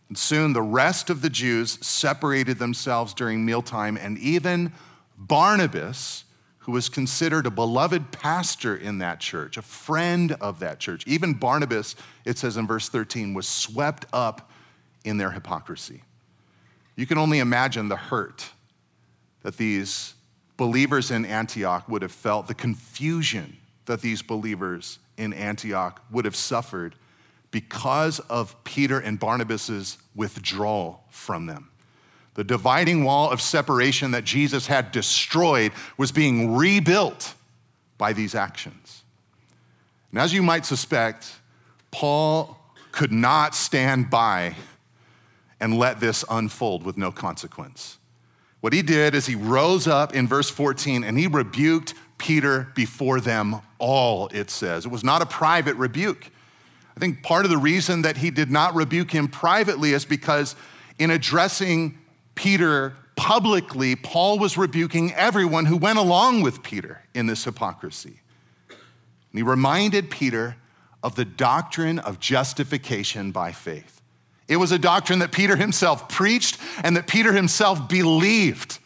And 0.08 0.16
soon 0.16 0.54
the 0.54 0.62
rest 0.62 1.10
of 1.10 1.20
the 1.20 1.28
Jews 1.28 1.76
separated 1.86 2.58
themselves 2.58 3.12
during 3.12 3.44
mealtime, 3.44 3.98
and 3.98 4.16
even 4.16 4.72
Barnabas, 5.18 6.24
who 6.66 6.72
was 6.72 6.88
considered 6.88 7.46
a 7.46 7.50
beloved 7.50 8.10
pastor 8.10 8.76
in 8.76 8.98
that 8.98 9.20
church, 9.20 9.56
a 9.56 9.62
friend 9.62 10.32
of 10.40 10.58
that 10.58 10.80
church, 10.80 11.06
even 11.06 11.32
Barnabas, 11.32 11.94
it 12.24 12.38
says 12.38 12.56
in 12.56 12.66
verse 12.66 12.88
13, 12.88 13.34
was 13.34 13.46
swept 13.46 14.04
up 14.12 14.50
in 15.04 15.16
their 15.16 15.30
hypocrisy. 15.30 16.02
You 16.96 17.06
can 17.06 17.18
only 17.18 17.38
imagine 17.38 17.88
the 17.88 17.94
hurt 17.94 18.50
that 19.42 19.56
these 19.56 20.14
believers 20.56 21.12
in 21.12 21.24
Antioch 21.24 21.88
would 21.88 22.02
have 22.02 22.10
felt, 22.10 22.48
the 22.48 22.54
confusion 22.54 23.58
that 23.84 24.00
these 24.00 24.20
believers 24.20 24.98
in 25.16 25.32
Antioch 25.34 26.02
would 26.10 26.24
have 26.24 26.34
suffered 26.34 26.96
because 27.52 28.18
of 28.18 28.56
Peter 28.64 28.98
and 28.98 29.20
Barnabas's 29.20 29.98
withdrawal 30.16 31.04
from 31.10 31.46
them. 31.46 31.70
The 32.36 32.44
dividing 32.44 33.02
wall 33.02 33.30
of 33.30 33.40
separation 33.40 34.10
that 34.10 34.24
Jesus 34.24 34.66
had 34.66 34.92
destroyed 34.92 35.72
was 35.96 36.12
being 36.12 36.54
rebuilt 36.54 37.34
by 37.96 38.12
these 38.12 38.34
actions. 38.34 39.04
And 40.10 40.20
as 40.20 40.34
you 40.34 40.42
might 40.42 40.66
suspect, 40.66 41.34
Paul 41.90 42.58
could 42.92 43.10
not 43.10 43.54
stand 43.54 44.10
by 44.10 44.54
and 45.60 45.78
let 45.78 45.98
this 45.98 46.26
unfold 46.28 46.84
with 46.84 46.98
no 46.98 47.10
consequence. 47.10 47.96
What 48.60 48.74
he 48.74 48.82
did 48.82 49.14
is 49.14 49.24
he 49.24 49.34
rose 49.34 49.86
up 49.86 50.14
in 50.14 50.28
verse 50.28 50.50
14 50.50 51.04
and 51.04 51.18
he 51.18 51.28
rebuked 51.28 51.94
Peter 52.18 52.68
before 52.74 53.18
them 53.18 53.62
all, 53.78 54.28
it 54.28 54.50
says. 54.50 54.84
It 54.84 54.90
was 54.90 55.04
not 55.04 55.22
a 55.22 55.26
private 55.26 55.76
rebuke. 55.76 56.30
I 56.94 57.00
think 57.00 57.22
part 57.22 57.46
of 57.46 57.50
the 57.50 57.56
reason 57.56 58.02
that 58.02 58.18
he 58.18 58.30
did 58.30 58.50
not 58.50 58.74
rebuke 58.74 59.10
him 59.10 59.26
privately 59.26 59.92
is 59.92 60.04
because 60.04 60.54
in 60.98 61.10
addressing 61.10 61.96
Peter 62.36 62.94
publicly, 63.16 63.96
Paul 63.96 64.38
was 64.38 64.56
rebuking 64.56 65.12
everyone 65.14 65.64
who 65.64 65.76
went 65.76 65.98
along 65.98 66.42
with 66.42 66.62
Peter 66.62 67.02
in 67.14 67.26
this 67.26 67.42
hypocrisy. 67.42 68.20
And 68.68 69.38
he 69.38 69.42
reminded 69.42 70.10
Peter 70.10 70.56
of 71.02 71.16
the 71.16 71.24
doctrine 71.24 71.98
of 71.98 72.20
justification 72.20 73.32
by 73.32 73.50
faith. 73.50 74.00
It 74.48 74.58
was 74.58 74.70
a 74.70 74.78
doctrine 74.78 75.18
that 75.18 75.32
Peter 75.32 75.56
himself 75.56 76.08
preached 76.08 76.58
and 76.84 76.96
that 76.96 77.08
Peter 77.08 77.32
himself 77.32 77.88
believed. 77.88 78.78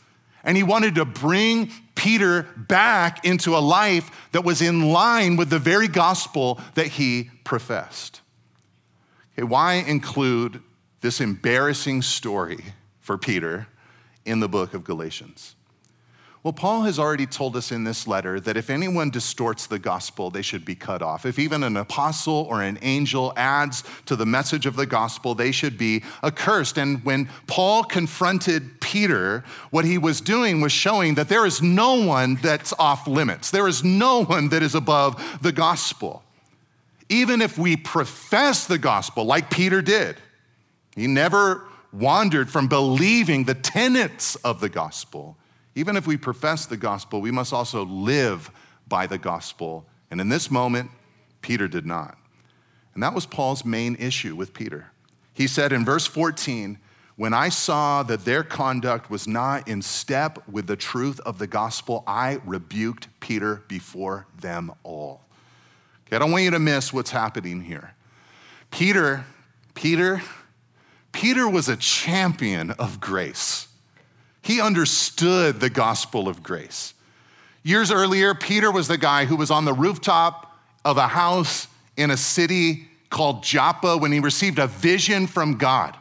And 0.43 0.57
he 0.57 0.63
wanted 0.63 0.95
to 0.95 1.05
bring 1.05 1.71
Peter 1.95 2.45
back 2.57 3.27
into 3.27 3.57
a 3.57 3.59
life 3.59 4.29
that 4.33 4.43
was 4.43 4.63
in 4.63 4.91
line 4.91 5.37
with 5.37 5.51
the 5.51 5.59
very 5.59 5.89
gospel 5.89 6.59
that 6.75 6.87
he 6.87 7.31
professed. 7.45 8.23
Okay, 9.35 9.43
why 9.43 9.75
include 9.75 10.63
this 11.03 11.21
embarrassing 11.21 12.01
story 12.01 12.65
for 13.01 13.19
Peter 13.19 13.67
in 14.25 14.41
the 14.41 14.49
book 14.49 14.75
of 14.75 14.85
Galatians? 14.85 15.55
Well, 16.43 16.55
Paul 16.55 16.83
has 16.83 16.99
already 16.99 17.27
told 17.27 17.55
us 17.55 17.71
in 17.71 17.85
this 17.85 18.07
letter 18.07 18.41
that 18.41 18.57
if 18.57 18.71
anyone 18.71 19.11
distorts 19.11 19.67
the 19.67 19.79
gospel, 19.79 20.31
they 20.31 20.41
should 20.41 20.65
be 20.65 20.75
cut 20.75 21.03
off. 21.03 21.27
If 21.27 21.39
even 21.39 21.63
an 21.63 21.77
apostle 21.77 22.47
or 22.49 22.63
an 22.63 22.79
angel 22.81 23.35
adds 23.37 23.85
to 24.07 24.17
the 24.17 24.25
message 24.25 24.65
of 24.65 24.75
the 24.75 24.87
gospel, 24.87 25.35
they 25.35 25.53
should 25.53 25.77
be 25.77 26.03
accursed. 26.25 26.79
And 26.79 27.05
when 27.05 27.29
Paul 27.47 27.85
confronted 27.85 28.81
Peter, 28.81 29.45
what 29.69 29.85
he 29.85 29.99
was 29.99 30.23
doing 30.23 30.63
was 30.63 30.73
showing 30.73 31.15
that 31.17 31.29
there 31.29 31.45
is 31.45 31.61
no 31.61 32.07
one 32.07 32.37
that's 32.37 32.73
off 32.79 33.07
limits, 33.07 33.51
there 33.51 33.69
is 33.69 33.85
no 33.85 34.25
one 34.25 34.49
that 34.49 34.63
is 34.63 34.75
above 34.75 35.43
the 35.43 35.53
gospel. 35.53 36.23
Even 37.11 37.43
if 37.43 37.59
we 37.59 37.77
profess 37.77 38.67
the 38.67 38.79
gospel 38.79 39.25
like 39.25 39.51
Peter 39.51 39.83
did, 39.83 40.17
he 40.97 41.07
never 41.07 41.67
wandered 41.93 42.51
from 42.51 42.69
believing 42.69 43.45
the 43.45 43.55
tenets 43.55 44.37
of 44.37 44.61
the 44.61 44.69
gospel. 44.69 45.37
Even 45.75 45.97
if 45.97 46.07
we 46.07 46.17
profess 46.17 46.67
the 46.67 46.77
gospel, 46.77 47.21
we 47.21 47.31
must 47.31 47.53
also 47.53 47.85
live 47.85 48.51
by 48.89 49.07
the 49.07 49.19
gospel. 49.19 49.87
And 50.11 50.21
in 50.21 50.29
this 50.29 50.51
moment, 50.51 50.91
Peter 51.43 51.69
did 51.69 51.87
not. 51.87 52.19
And 52.95 53.03
that 53.03 53.15
was 53.15 53.27
Paul's 53.27 53.65
main 53.65 53.97
issue 53.97 54.35
with 54.35 54.53
Peter. 54.53 54.91
He 55.33 55.47
said 55.47 55.73
in 55.73 55.85
verse 55.85 56.07
14, 56.07 56.79
When 57.17 57.33
I 57.33 57.49
saw 57.49 58.03
that 58.03 58.25
their 58.25 58.43
conduct 58.43 59.11
was 59.11 59.27
not 59.27 59.69
in 59.69 59.81
step 59.81 60.47
with 60.49 60.67
the 60.67 60.77
truth 60.77 61.21
of 61.21 61.39
the 61.39 61.47
gospel, 61.47 62.03
I 62.07 62.41
rebuked 62.45 63.09
Peter 63.21 63.63
before 63.69 64.27
them 64.41 64.73
all. 64.83 65.23
Okay, 66.07 66.17
I 66.17 66.19
don't 66.19 66.33
want 66.33 66.45
you 66.45 66.51
to 66.51 66.59
miss 66.59 66.93
what's 66.93 67.11
happening 67.11 67.61
here. 67.63 67.95
Peter, 68.71 69.25
Peter, 69.75 70.21
Peter 71.13 71.49
was 71.49 71.69
a 71.69 71.77
champion 71.77 72.71
of 72.73 73.01
grace. 73.01 73.69
He 74.43 74.61
understood 74.61 75.61
the 75.61 75.71
gospel 75.71 76.29
of 76.29 76.43
grace. 76.43 76.95
Years 77.63 77.91
earlier, 77.91 78.35
Peter 78.35 78.71
was 78.71 78.89
the 78.89 78.99
guy 78.99 79.27
who 79.27 79.37
was 79.37 79.51
on 79.51 79.65
the 79.65 79.73
rooftop 79.73 80.57
of 80.85 80.97
a 80.97 81.09
house 81.09 81.67
in 81.97 82.11
a 82.11 82.17
city 82.17 82.89
called 83.11 83.43
Joppa 83.43 83.99
when 83.99 84.13
he 84.13 84.21
received 84.21 84.59
a 84.59 84.67
vision 84.67 85.27
from 85.27 85.59
God 85.59 85.97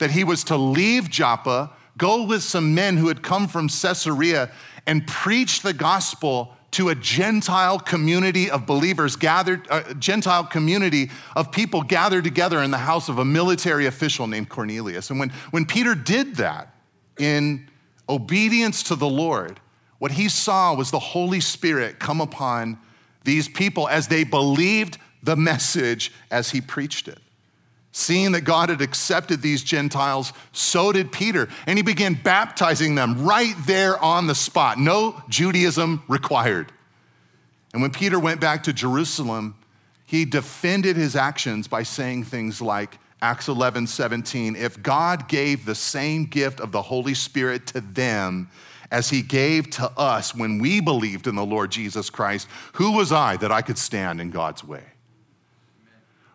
that 0.00 0.10
he 0.10 0.24
was 0.24 0.42
to 0.44 0.56
leave 0.56 1.08
Joppa, 1.08 1.70
go 1.96 2.24
with 2.24 2.42
some 2.42 2.74
men 2.74 2.96
who 2.96 3.08
had 3.08 3.22
come 3.22 3.46
from 3.46 3.68
Caesarea, 3.68 4.50
and 4.86 5.06
preach 5.06 5.62
the 5.62 5.74
gospel 5.74 6.56
to 6.72 6.88
a 6.90 6.94
Gentile 6.94 7.78
community 7.78 8.50
of 8.50 8.66
believers 8.66 9.16
gathered, 9.16 9.66
a 9.70 9.94
Gentile 9.94 10.44
community 10.44 11.10
of 11.34 11.50
people 11.50 11.82
gathered 11.82 12.24
together 12.24 12.62
in 12.62 12.70
the 12.70 12.78
house 12.78 13.08
of 13.08 13.18
a 13.18 13.24
military 13.24 13.86
official 13.86 14.26
named 14.26 14.48
Cornelius. 14.48 15.10
And 15.10 15.18
when, 15.18 15.30
when 15.50 15.66
Peter 15.66 15.94
did 15.94 16.36
that 16.36 16.74
in 17.18 17.68
obedience 18.08 18.84
to 18.84 18.94
the 18.94 19.08
Lord, 19.08 19.60
what 19.98 20.12
he 20.12 20.28
saw 20.28 20.74
was 20.74 20.90
the 20.90 20.98
Holy 20.98 21.40
Spirit 21.40 21.98
come 21.98 22.20
upon 22.20 22.78
these 23.24 23.48
people 23.48 23.88
as 23.88 24.08
they 24.08 24.24
believed 24.24 24.98
the 25.22 25.36
message 25.36 26.12
as 26.30 26.50
he 26.50 26.60
preached 26.60 27.08
it. 27.08 27.18
Seeing 27.92 28.32
that 28.32 28.42
God 28.42 28.68
had 28.68 28.80
accepted 28.80 29.42
these 29.42 29.64
Gentiles, 29.64 30.32
so 30.52 30.92
did 30.92 31.10
Peter. 31.10 31.48
And 31.66 31.76
he 31.76 31.82
began 31.82 32.14
baptizing 32.14 32.94
them 32.94 33.24
right 33.24 33.54
there 33.66 33.98
on 33.98 34.26
the 34.26 34.34
spot. 34.34 34.78
No 34.78 35.20
Judaism 35.28 36.02
required. 36.06 36.72
And 37.72 37.82
when 37.82 37.90
Peter 37.90 38.18
went 38.18 38.40
back 38.40 38.62
to 38.64 38.72
Jerusalem, 38.72 39.56
he 40.06 40.24
defended 40.24 40.96
his 40.96 41.16
actions 41.16 41.68
by 41.68 41.82
saying 41.82 42.24
things 42.24 42.60
like, 42.60 42.98
Acts 43.22 43.48
11, 43.48 43.86
17, 43.86 44.56
if 44.56 44.82
God 44.82 45.28
gave 45.28 45.66
the 45.66 45.74
same 45.74 46.24
gift 46.24 46.58
of 46.58 46.72
the 46.72 46.80
Holy 46.80 47.12
Spirit 47.12 47.66
to 47.68 47.82
them 47.82 48.48
as 48.90 49.10
he 49.10 49.20
gave 49.20 49.68
to 49.70 49.90
us 49.98 50.34
when 50.34 50.58
we 50.58 50.80
believed 50.80 51.26
in 51.26 51.34
the 51.34 51.44
Lord 51.44 51.70
Jesus 51.70 52.08
Christ, 52.08 52.48
who 52.72 52.92
was 52.92 53.12
I 53.12 53.36
that 53.36 53.52
I 53.52 53.62
could 53.62 53.76
stand 53.78 54.20
in 54.20 54.30
God's 54.30 54.64
way? 54.64 54.82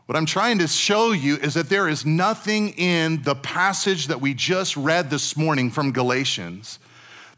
What 0.06 0.16
I'm 0.16 0.28
trying 0.28 0.60
to 0.60 0.68
show 0.68 1.14
you 1.14 1.38
is 1.38 1.56
that 1.56 1.68
there 1.68 1.90
is 1.90 2.06
nothing 2.06 2.70
in 2.78 3.24
the 3.24 3.34
passage 3.34 4.08
that 4.08 4.22
we 4.22 4.36
just 4.36 4.78
read 4.78 5.10
this 5.10 5.36
morning 5.36 5.72
from 5.72 5.92
Galatians 5.92 6.78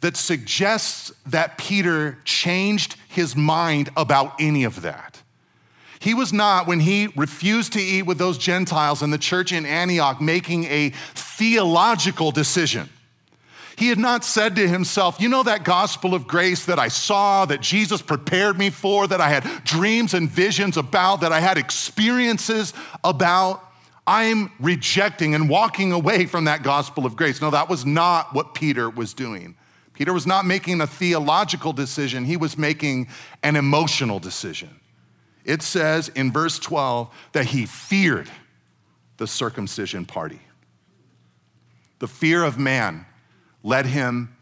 that 0.01 0.17
suggests 0.17 1.13
that 1.27 1.57
Peter 1.57 2.17
changed 2.25 2.97
his 3.07 3.37
mind 3.37 3.89
about 3.95 4.33
any 4.39 4.65
of 4.65 4.81
that. 4.81 5.21
He 5.99 6.13
was 6.13 6.33
not, 6.33 6.67
when 6.67 6.81
he 6.81 7.07
refused 7.15 7.73
to 7.73 7.81
eat 7.81 8.03
with 8.03 8.17
those 8.17 8.37
Gentiles 8.37 9.01
in 9.01 9.11
the 9.11 9.17
church 9.17 9.53
in 9.53 9.65
Antioch, 9.65 10.19
making 10.19 10.65
a 10.65 10.89
theological 11.15 12.31
decision. 12.31 12.89
He 13.77 13.89
had 13.89 13.99
not 13.99 14.25
said 14.25 14.55
to 14.55 14.67
himself, 14.67 15.21
You 15.21 15.29
know 15.29 15.43
that 15.43 15.63
gospel 15.63 16.15
of 16.15 16.27
grace 16.27 16.65
that 16.65 16.79
I 16.79 16.87
saw, 16.87 17.45
that 17.45 17.61
Jesus 17.61 18.01
prepared 18.01 18.57
me 18.57 18.71
for, 18.71 19.05
that 19.05 19.21
I 19.21 19.29
had 19.29 19.43
dreams 19.63 20.15
and 20.15 20.27
visions 20.27 20.77
about, 20.77 21.21
that 21.21 21.31
I 21.31 21.39
had 21.39 21.59
experiences 21.59 22.73
about? 23.03 23.63
I'm 24.07 24.51
rejecting 24.59 25.35
and 25.35 25.47
walking 25.47 25.91
away 25.91 26.25
from 26.25 26.45
that 26.45 26.63
gospel 26.63 27.05
of 27.05 27.15
grace. 27.15 27.39
No, 27.39 27.51
that 27.51 27.69
was 27.69 27.85
not 27.85 28.33
what 28.33 28.55
Peter 28.55 28.89
was 28.89 29.13
doing. 29.13 29.55
Peter 29.93 30.11
was 30.11 30.25
not 30.25 30.45
making 30.45 30.81
a 30.81 30.87
theological 30.87 31.71
decision, 31.71 32.25
he 32.25 32.37
was 32.37 32.57
making 32.57 33.07
an 33.43 33.55
emotional 33.55 34.19
decision. 34.19 34.79
it 35.45 35.61
says 35.61 36.09
in 36.09 36.31
verse 36.31 36.57
12 36.57 37.13
that 37.33 37.45
he 37.45 37.67
feared 37.67 38.29
the 39.17 39.27
circumcision 39.27 40.03
party. 40.03 40.41
The 41.99 42.07
fear 42.07 42.43
of 42.43 42.57
man 42.57 43.05
led 43.63 43.85
him 43.85 44.35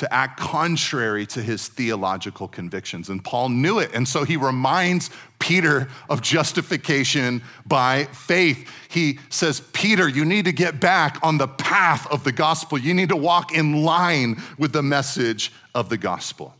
to 0.00 0.14
act 0.14 0.40
contrary 0.40 1.26
to 1.26 1.42
his 1.42 1.68
theological 1.68 2.48
convictions. 2.48 3.10
And 3.10 3.22
Paul 3.22 3.50
knew 3.50 3.80
it. 3.80 3.90
And 3.92 4.08
so 4.08 4.24
he 4.24 4.38
reminds 4.38 5.10
Peter 5.38 5.88
of 6.08 6.22
justification 6.22 7.42
by 7.66 8.04
faith. 8.04 8.66
He 8.88 9.18
says, 9.28 9.60
Peter, 9.74 10.08
you 10.08 10.24
need 10.24 10.46
to 10.46 10.52
get 10.52 10.80
back 10.80 11.18
on 11.22 11.36
the 11.36 11.48
path 11.48 12.10
of 12.10 12.24
the 12.24 12.32
gospel. 12.32 12.78
You 12.78 12.94
need 12.94 13.10
to 13.10 13.16
walk 13.16 13.54
in 13.54 13.84
line 13.84 14.42
with 14.56 14.72
the 14.72 14.82
message 14.82 15.52
of 15.74 15.90
the 15.90 15.98
gospel. 15.98 16.54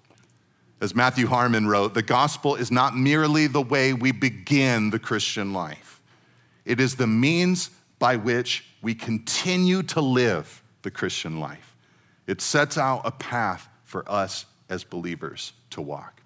As 0.83 0.95
Matthew 0.95 1.27
Harmon 1.27 1.67
wrote, 1.67 1.95
the 1.95 2.03
gospel 2.03 2.57
is 2.57 2.71
not 2.71 2.95
merely 2.95 3.47
the 3.47 3.63
way 3.63 3.95
we 3.95 4.13
begin 4.13 4.91
the 4.91 4.99
Christian 4.99 5.55
life, 5.55 6.03
it 6.67 6.79
is 6.79 6.97
the 6.97 7.07
means 7.07 7.71
by 7.99 8.17
which 8.17 8.67
we 8.83 8.95
continue 8.95 9.83
to 9.85 10.03
live 10.03 10.60
the 10.83 10.91
Christian 10.91 11.41
life. 11.41 11.77
It 12.27 12.41
sets 12.41 12.79
out 12.79 13.03
a 13.05 13.11
path 13.11 13.69
for 13.85 14.09
us 14.11 14.47
as 14.69 14.85
believers 14.85 15.53
to 15.71 15.81
walk. 15.81 16.23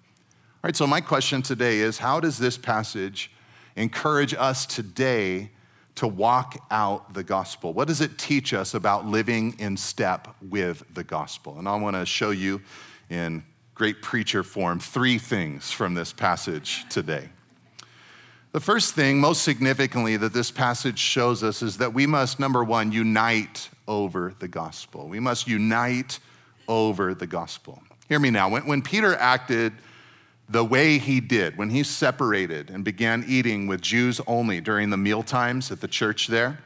All 0.63 0.67
right, 0.67 0.75
so 0.75 0.87
my 0.87 1.01
question 1.01 1.41
today 1.41 1.79
is 1.79 1.97
how 1.97 2.19
does 2.19 2.37
this 2.37 2.57
passage 2.57 3.31
encourage 3.75 4.33
us 4.33 4.65
today 4.65 5.51
to 5.95 6.07
walk 6.07 6.57
out 6.71 7.13
the 7.13 7.23
gospel? 7.23 7.73
What 7.73 7.87
does 7.87 8.01
it 8.01 8.17
teach 8.17 8.53
us 8.53 8.73
about 8.73 9.05
living 9.07 9.55
in 9.59 9.77
step 9.77 10.35
with 10.41 10.83
the 10.93 11.03
gospel? 11.03 11.57
And 11.57 11.67
I 11.67 11.75
want 11.75 11.95
to 11.95 12.05
show 12.05 12.31
you 12.31 12.61
in 13.09 13.43
great 13.73 14.01
preacher 14.01 14.43
form 14.43 14.79
three 14.79 15.17
things 15.17 15.71
from 15.71 15.93
this 15.93 16.13
passage 16.13 16.85
today. 16.89 17.29
The 18.51 18.61
first 18.61 18.93
thing, 18.93 19.19
most 19.19 19.43
significantly, 19.43 20.15
that 20.17 20.33
this 20.33 20.49
passage 20.49 20.97
shows 20.97 21.43
us 21.43 21.61
is 21.61 21.77
that 21.77 21.93
we 21.93 22.07
must, 22.07 22.39
number 22.39 22.63
one, 22.63 22.91
unite 22.93 23.69
over 23.87 24.33
the 24.39 24.47
gospel. 24.47 25.07
We 25.07 25.19
must 25.19 25.47
unite 25.47 26.19
over 26.67 27.13
the 27.13 27.27
gospel. 27.27 27.81
Hear 28.09 28.19
me 28.19 28.29
now. 28.29 28.49
When, 28.49 28.65
when 28.65 28.81
Peter 28.81 29.15
acted 29.15 29.73
the 30.47 30.63
way 30.63 30.97
he 30.97 31.19
did, 31.19 31.57
when 31.57 31.69
he 31.69 31.83
separated 31.83 32.69
and 32.69 32.83
began 32.83 33.23
eating 33.27 33.67
with 33.67 33.81
Jews 33.81 34.21
only 34.27 34.61
during 34.61 34.89
the 34.89 34.97
meal 34.97 35.23
times 35.23 35.71
at 35.71 35.81
the 35.81 35.87
church 35.87 36.27
there, 36.27 36.59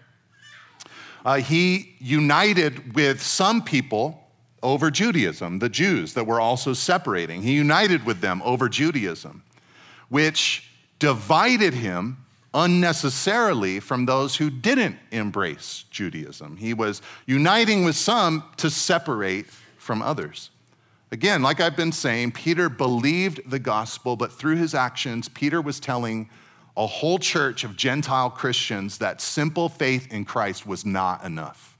uh, 1.26 1.36
he 1.36 1.96
united 2.00 2.96
with 2.96 3.22
some 3.22 3.62
people 3.62 4.24
over 4.62 4.92
Judaism, 4.92 5.60
the 5.60 5.70
Jews 5.70 6.14
that 6.14 6.26
were 6.26 6.40
also 6.40 6.74
separating. 6.74 7.42
He 7.42 7.54
united 7.54 8.06
with 8.06 8.20
them 8.20 8.42
over 8.44 8.68
Judaism, 8.68 9.44
which 10.10 10.70
divided 11.00 11.74
him 11.74 12.18
unnecessarily 12.54 13.80
from 13.80 14.06
those 14.06 14.36
who 14.36 14.50
didn't 14.50 14.98
embrace 15.12 15.86
Judaism. 15.92 16.58
He 16.58 16.74
was 16.74 17.02
uniting 17.26 17.84
with 17.86 17.96
some 17.96 18.44
to 18.58 18.70
separate 18.70 19.48
from 19.78 20.02
others. 20.02 20.50
Again, 21.12 21.42
like 21.42 21.60
I've 21.60 21.76
been 21.76 21.92
saying, 21.92 22.34
Peter 22.34 22.70
believed 22.70 23.50
the 23.50 23.60
gospel, 23.60 24.16
but 24.16 24.32
through 24.32 24.58
his 24.58 24.76
actions, 24.76 25.28
Peter 25.28 25.62
was 25.62 25.80
telling 25.80 26.30
a 26.78 26.86
whole 26.86 27.20
church 27.20 27.64
of 27.64 27.76
Gentile 27.76 28.30
Christians 28.30 29.00
that 29.00 29.20
simple 29.20 29.70
faith 29.70 30.14
in 30.14 30.24
Christ 30.24 30.66
was 30.66 30.86
not 30.86 31.24
enough. 31.24 31.78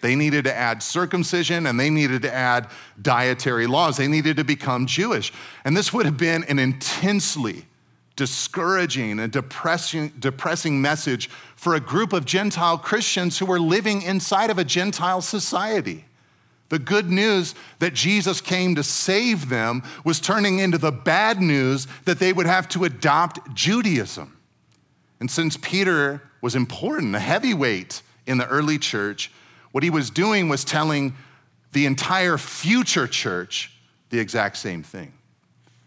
They 0.00 0.14
needed 0.14 0.44
to 0.44 0.56
add 0.56 0.82
circumcision 0.82 1.66
and 1.66 1.78
they 1.78 1.90
needed 1.90 2.22
to 2.22 2.32
add 2.32 2.68
dietary 3.02 3.66
laws. 3.66 3.96
They 3.96 4.08
needed 4.08 4.38
to 4.38 4.44
become 4.44 4.86
Jewish. 4.86 5.32
And 5.64 5.76
this 5.76 5.92
would 5.92 6.06
have 6.06 6.16
been 6.16 6.44
an 6.44 6.58
intensely 6.58 7.66
discouraging 8.20 9.18
and 9.18 9.32
depressing, 9.32 10.12
depressing 10.18 10.82
message 10.82 11.30
for 11.56 11.74
a 11.74 11.80
group 11.80 12.12
of 12.12 12.26
Gentile 12.26 12.76
Christians 12.76 13.38
who 13.38 13.46
were 13.46 13.58
living 13.58 14.02
inside 14.02 14.50
of 14.50 14.58
a 14.58 14.64
Gentile 14.64 15.22
society. 15.22 16.04
The 16.68 16.78
good 16.78 17.08
news 17.08 17.54
that 17.78 17.94
Jesus 17.94 18.42
came 18.42 18.74
to 18.74 18.82
save 18.82 19.48
them 19.48 19.82
was 20.04 20.20
turning 20.20 20.58
into 20.58 20.76
the 20.76 20.92
bad 20.92 21.40
news 21.40 21.86
that 22.04 22.18
they 22.18 22.34
would 22.34 22.44
have 22.44 22.68
to 22.68 22.84
adopt 22.84 23.54
Judaism. 23.54 24.36
And 25.18 25.30
since 25.30 25.56
Peter 25.56 26.20
was 26.42 26.54
important, 26.54 27.14
a 27.14 27.20
heavyweight 27.20 28.02
in 28.26 28.36
the 28.36 28.46
early 28.48 28.76
church, 28.76 29.32
what 29.72 29.82
he 29.82 29.88
was 29.88 30.10
doing 30.10 30.50
was 30.50 30.62
telling 30.62 31.16
the 31.72 31.86
entire 31.86 32.36
future 32.36 33.06
church 33.06 33.72
the 34.10 34.18
exact 34.18 34.58
same 34.58 34.82
thing. 34.82 35.14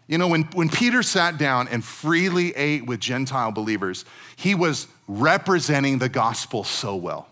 You 0.06 0.18
know, 0.18 0.28
when, 0.28 0.42
when 0.54 0.68
Peter 0.68 1.02
sat 1.02 1.38
down 1.38 1.68
and 1.68 1.82
freely 1.82 2.54
ate 2.56 2.86
with 2.86 3.00
Gentile 3.00 3.52
believers, 3.52 4.04
he 4.36 4.54
was 4.54 4.86
representing 5.08 5.98
the 5.98 6.10
gospel 6.10 6.64
so 6.64 6.94
well. 6.94 7.28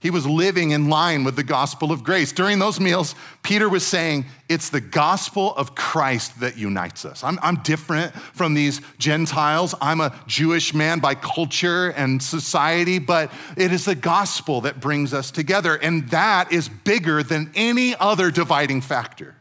He 0.00 0.08
was 0.08 0.26
living 0.26 0.70
in 0.70 0.88
line 0.88 1.24
with 1.24 1.36
the 1.36 1.42
gospel 1.42 1.92
of 1.92 2.02
grace. 2.02 2.32
During 2.32 2.58
those 2.58 2.80
meals, 2.80 3.14
Peter 3.42 3.68
was 3.68 3.86
saying, 3.86 4.24
It's 4.48 4.70
the 4.70 4.80
gospel 4.80 5.54
of 5.56 5.74
Christ 5.74 6.40
that 6.40 6.56
unites 6.56 7.04
us. 7.04 7.22
I'm, 7.22 7.38
I'm, 7.42 7.56
different 7.56 8.14
from 8.14 8.54
these 8.54 8.80
Gentiles. 8.98 9.74
I'm 9.78 10.00
a 10.00 10.18
Jewish 10.26 10.72
man 10.72 11.00
by 11.00 11.14
culture 11.14 11.90
and 11.90 12.22
society, 12.22 12.98
but 12.98 13.30
it 13.58 13.72
is 13.72 13.84
the 13.84 13.94
gospel 13.94 14.62
that 14.62 14.80
brings 14.80 15.12
us 15.12 15.30
together. 15.30 15.76
And 15.76 16.08
that 16.08 16.50
is 16.50 16.70
bigger 16.70 17.22
than 17.22 17.50
any 17.54 17.94
other 17.96 18.30
dividing 18.30 18.80
factor. 18.80 19.34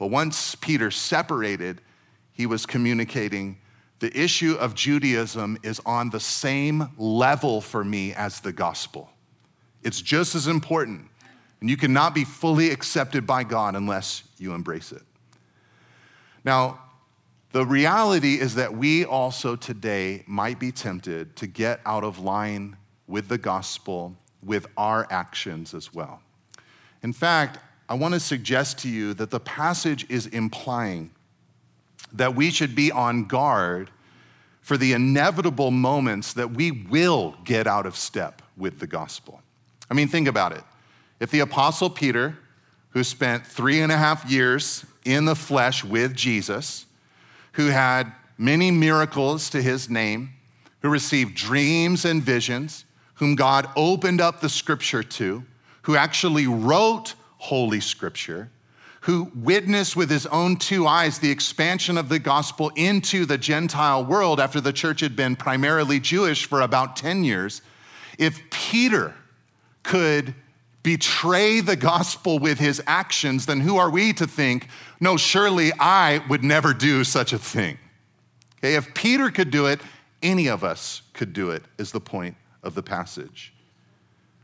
But 0.00 0.06
once 0.06 0.54
Peter 0.54 0.90
separated, 0.90 1.82
he 2.32 2.46
was 2.46 2.64
communicating 2.64 3.58
the 3.98 4.18
issue 4.18 4.54
of 4.54 4.74
Judaism 4.74 5.58
is 5.62 5.78
on 5.84 6.08
the 6.08 6.18
same 6.18 6.88
level 6.96 7.60
for 7.60 7.84
me 7.84 8.14
as 8.14 8.40
the 8.40 8.50
gospel. 8.50 9.10
It's 9.82 10.00
just 10.00 10.34
as 10.34 10.46
important. 10.46 11.06
And 11.60 11.68
you 11.68 11.76
cannot 11.76 12.14
be 12.14 12.24
fully 12.24 12.70
accepted 12.70 13.26
by 13.26 13.44
God 13.44 13.76
unless 13.76 14.22
you 14.38 14.54
embrace 14.54 14.90
it. 14.90 15.02
Now, 16.46 16.80
the 17.52 17.66
reality 17.66 18.40
is 18.40 18.54
that 18.54 18.74
we 18.74 19.04
also 19.04 19.54
today 19.54 20.24
might 20.26 20.58
be 20.58 20.72
tempted 20.72 21.36
to 21.36 21.46
get 21.46 21.78
out 21.84 22.04
of 22.04 22.18
line 22.18 22.78
with 23.06 23.28
the 23.28 23.36
gospel 23.36 24.16
with 24.42 24.66
our 24.78 25.06
actions 25.10 25.74
as 25.74 25.92
well. 25.92 26.22
In 27.02 27.12
fact, 27.12 27.58
I 27.90 27.94
want 27.94 28.14
to 28.14 28.20
suggest 28.20 28.78
to 28.78 28.88
you 28.88 29.14
that 29.14 29.30
the 29.30 29.40
passage 29.40 30.08
is 30.08 30.26
implying 30.28 31.10
that 32.12 32.36
we 32.36 32.50
should 32.50 32.76
be 32.76 32.92
on 32.92 33.24
guard 33.24 33.90
for 34.60 34.76
the 34.76 34.92
inevitable 34.92 35.72
moments 35.72 36.32
that 36.34 36.52
we 36.52 36.70
will 36.70 37.34
get 37.44 37.66
out 37.66 37.86
of 37.86 37.96
step 37.96 38.42
with 38.56 38.78
the 38.78 38.86
gospel. 38.86 39.42
I 39.90 39.94
mean, 39.94 40.06
think 40.06 40.28
about 40.28 40.52
it. 40.52 40.62
If 41.18 41.32
the 41.32 41.40
Apostle 41.40 41.90
Peter, 41.90 42.38
who 42.90 43.02
spent 43.02 43.44
three 43.44 43.80
and 43.80 43.90
a 43.90 43.96
half 43.96 44.30
years 44.30 44.84
in 45.04 45.24
the 45.24 45.34
flesh 45.34 45.82
with 45.82 46.14
Jesus, 46.14 46.86
who 47.52 47.66
had 47.66 48.12
many 48.38 48.70
miracles 48.70 49.50
to 49.50 49.60
his 49.60 49.90
name, 49.90 50.30
who 50.82 50.90
received 50.90 51.34
dreams 51.34 52.04
and 52.04 52.22
visions, 52.22 52.84
whom 53.14 53.34
God 53.34 53.68
opened 53.74 54.20
up 54.20 54.40
the 54.40 54.48
scripture 54.48 55.02
to, 55.02 55.42
who 55.82 55.96
actually 55.96 56.46
wrote 56.46 57.14
Holy 57.40 57.80
Scripture, 57.80 58.50
who 59.00 59.32
witnessed 59.34 59.96
with 59.96 60.10
his 60.10 60.26
own 60.26 60.56
two 60.56 60.86
eyes 60.86 61.18
the 61.18 61.30
expansion 61.30 61.96
of 61.96 62.10
the 62.10 62.18
gospel 62.18 62.70
into 62.76 63.24
the 63.24 63.38
Gentile 63.38 64.04
world 64.04 64.38
after 64.38 64.60
the 64.60 64.74
church 64.74 65.00
had 65.00 65.16
been 65.16 65.34
primarily 65.34 65.98
Jewish 65.98 66.44
for 66.44 66.60
about 66.60 66.96
10 66.96 67.24
years, 67.24 67.62
if 68.18 68.42
Peter 68.50 69.14
could 69.82 70.34
betray 70.82 71.60
the 71.60 71.76
gospel 71.76 72.38
with 72.38 72.58
his 72.58 72.82
actions, 72.86 73.46
then 73.46 73.60
who 73.60 73.78
are 73.78 73.90
we 73.90 74.12
to 74.12 74.26
think, 74.26 74.68
no, 75.00 75.16
surely 75.16 75.72
I 75.80 76.22
would 76.28 76.44
never 76.44 76.74
do 76.74 77.04
such 77.04 77.32
a 77.32 77.38
thing? 77.38 77.78
Okay, 78.58 78.74
if 78.74 78.92
Peter 78.92 79.30
could 79.30 79.50
do 79.50 79.64
it, 79.64 79.80
any 80.22 80.46
of 80.46 80.62
us 80.62 81.00
could 81.14 81.32
do 81.32 81.50
it, 81.50 81.62
is 81.78 81.90
the 81.90 82.00
point 82.00 82.36
of 82.62 82.74
the 82.74 82.82
passage. 82.82 83.54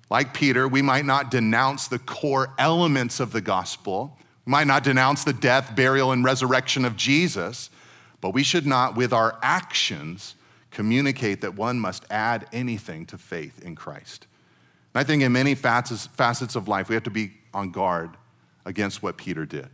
Like 0.08 0.34
Peter, 0.34 0.68
we 0.68 0.82
might 0.82 1.04
not 1.04 1.30
denounce 1.30 1.88
the 1.88 1.98
core 1.98 2.54
elements 2.58 3.18
of 3.18 3.32
the 3.32 3.40
gospel. 3.40 4.16
We 4.44 4.52
might 4.52 4.66
not 4.66 4.84
denounce 4.84 5.24
the 5.24 5.32
death, 5.32 5.74
burial, 5.74 6.12
and 6.12 6.24
resurrection 6.24 6.84
of 6.84 6.96
Jesus, 6.96 7.70
but 8.20 8.30
we 8.30 8.44
should 8.44 8.66
not, 8.66 8.94
with 8.94 9.12
our 9.12 9.38
actions, 9.42 10.36
communicate 10.70 11.40
that 11.40 11.54
one 11.54 11.80
must 11.80 12.04
add 12.10 12.46
anything 12.52 13.06
to 13.06 13.18
faith 13.18 13.60
in 13.64 13.74
Christ. 13.74 14.26
And 14.94 15.00
I 15.00 15.04
think 15.04 15.22
in 15.22 15.32
many 15.32 15.54
facets 15.54 16.54
of 16.54 16.68
life, 16.68 16.88
we 16.88 16.94
have 16.94 17.04
to 17.04 17.10
be 17.10 17.32
on 17.52 17.70
guard 17.70 18.10
against 18.64 19.02
what 19.02 19.16
Peter 19.16 19.44
did. 19.44 19.68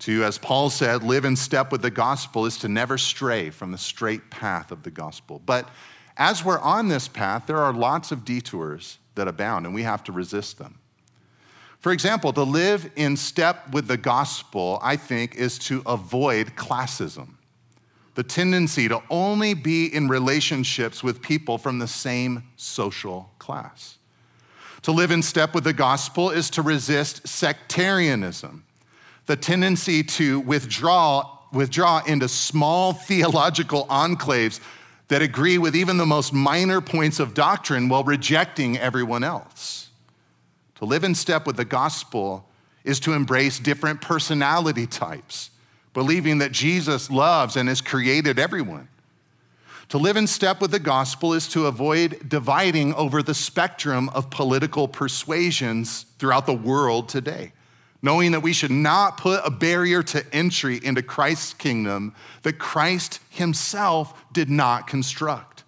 To, 0.00 0.24
as 0.24 0.38
Paul 0.38 0.70
said, 0.70 1.02
live 1.02 1.26
in 1.26 1.36
step 1.36 1.70
with 1.70 1.82
the 1.82 1.90
gospel 1.90 2.46
is 2.46 2.56
to 2.58 2.68
never 2.68 2.96
stray 2.96 3.50
from 3.50 3.72
the 3.72 3.78
straight 3.78 4.30
path 4.30 4.72
of 4.72 4.82
the 4.84 4.90
gospel. 4.90 5.42
But 5.44 5.68
as 6.16 6.42
we're 6.42 6.58
on 6.60 6.88
this 6.88 7.06
path, 7.06 7.46
there 7.46 7.58
are 7.58 7.74
lots 7.74 8.10
of 8.10 8.24
detours 8.24 8.96
that 9.14 9.28
abound, 9.28 9.66
and 9.66 9.74
we 9.74 9.82
have 9.82 10.04
to 10.04 10.12
resist 10.12 10.58
them. 10.58 10.78
For 11.78 11.92
example, 11.92 12.32
to 12.34 12.42
live 12.42 12.90
in 12.96 13.16
step 13.16 13.72
with 13.72 13.86
the 13.88 13.96
gospel, 13.96 14.78
I 14.82 14.96
think, 14.96 15.34
is 15.36 15.58
to 15.60 15.82
avoid 15.86 16.54
classism. 16.54 17.36
the 18.14 18.24
tendency 18.24 18.88
to 18.88 19.02
only 19.08 19.54
be 19.54 19.86
in 19.86 20.08
relationships 20.08 21.02
with 21.02 21.22
people 21.22 21.58
from 21.58 21.78
the 21.78 21.86
same 21.88 22.42
social 22.56 23.30
class. 23.38 23.96
To 24.82 24.92
live 24.92 25.10
in 25.10 25.22
step 25.22 25.54
with 25.54 25.64
the 25.64 25.72
gospel 25.72 26.30
is 26.30 26.50
to 26.50 26.62
resist 26.62 27.26
sectarianism, 27.26 28.64
the 29.26 29.36
tendency 29.36 30.02
to 30.02 30.40
withdraw, 30.40 31.38
withdraw 31.52 32.02
into 32.06 32.28
small 32.28 32.92
theological 32.92 33.86
enclaves 33.86 34.60
that 35.10 35.22
agree 35.22 35.58
with 35.58 35.74
even 35.74 35.96
the 35.96 36.06
most 36.06 36.32
minor 36.32 36.80
points 36.80 37.18
of 37.18 37.34
doctrine 37.34 37.88
while 37.88 38.04
rejecting 38.04 38.78
everyone 38.78 39.24
else. 39.24 39.90
To 40.76 40.84
live 40.84 41.02
in 41.02 41.16
step 41.16 41.48
with 41.48 41.56
the 41.56 41.64
gospel 41.64 42.48
is 42.84 43.00
to 43.00 43.12
embrace 43.12 43.58
different 43.58 44.00
personality 44.00 44.86
types, 44.86 45.50
believing 45.94 46.38
that 46.38 46.52
Jesus 46.52 47.10
loves 47.10 47.56
and 47.56 47.68
has 47.68 47.80
created 47.80 48.38
everyone. 48.38 48.86
To 49.88 49.98
live 49.98 50.16
in 50.16 50.28
step 50.28 50.60
with 50.60 50.70
the 50.70 50.78
gospel 50.78 51.34
is 51.34 51.48
to 51.48 51.66
avoid 51.66 52.28
dividing 52.28 52.94
over 52.94 53.20
the 53.20 53.34
spectrum 53.34 54.08
of 54.10 54.30
political 54.30 54.86
persuasions 54.86 56.06
throughout 56.20 56.46
the 56.46 56.54
world 56.54 57.08
today, 57.08 57.52
knowing 58.02 58.32
that 58.32 58.40
we 58.40 58.52
should 58.52 58.70
not 58.70 59.18
put 59.18 59.40
a 59.44 59.50
barrier 59.50 60.02
to 60.02 60.24
entry 60.34 60.80
into 60.82 61.02
Christ's 61.02 61.54
kingdom 61.54 62.14
that 62.42 62.58
Christ 62.58 63.20
himself 63.28 64.14
did 64.32 64.48
not 64.48 64.86
construct. 64.86 65.64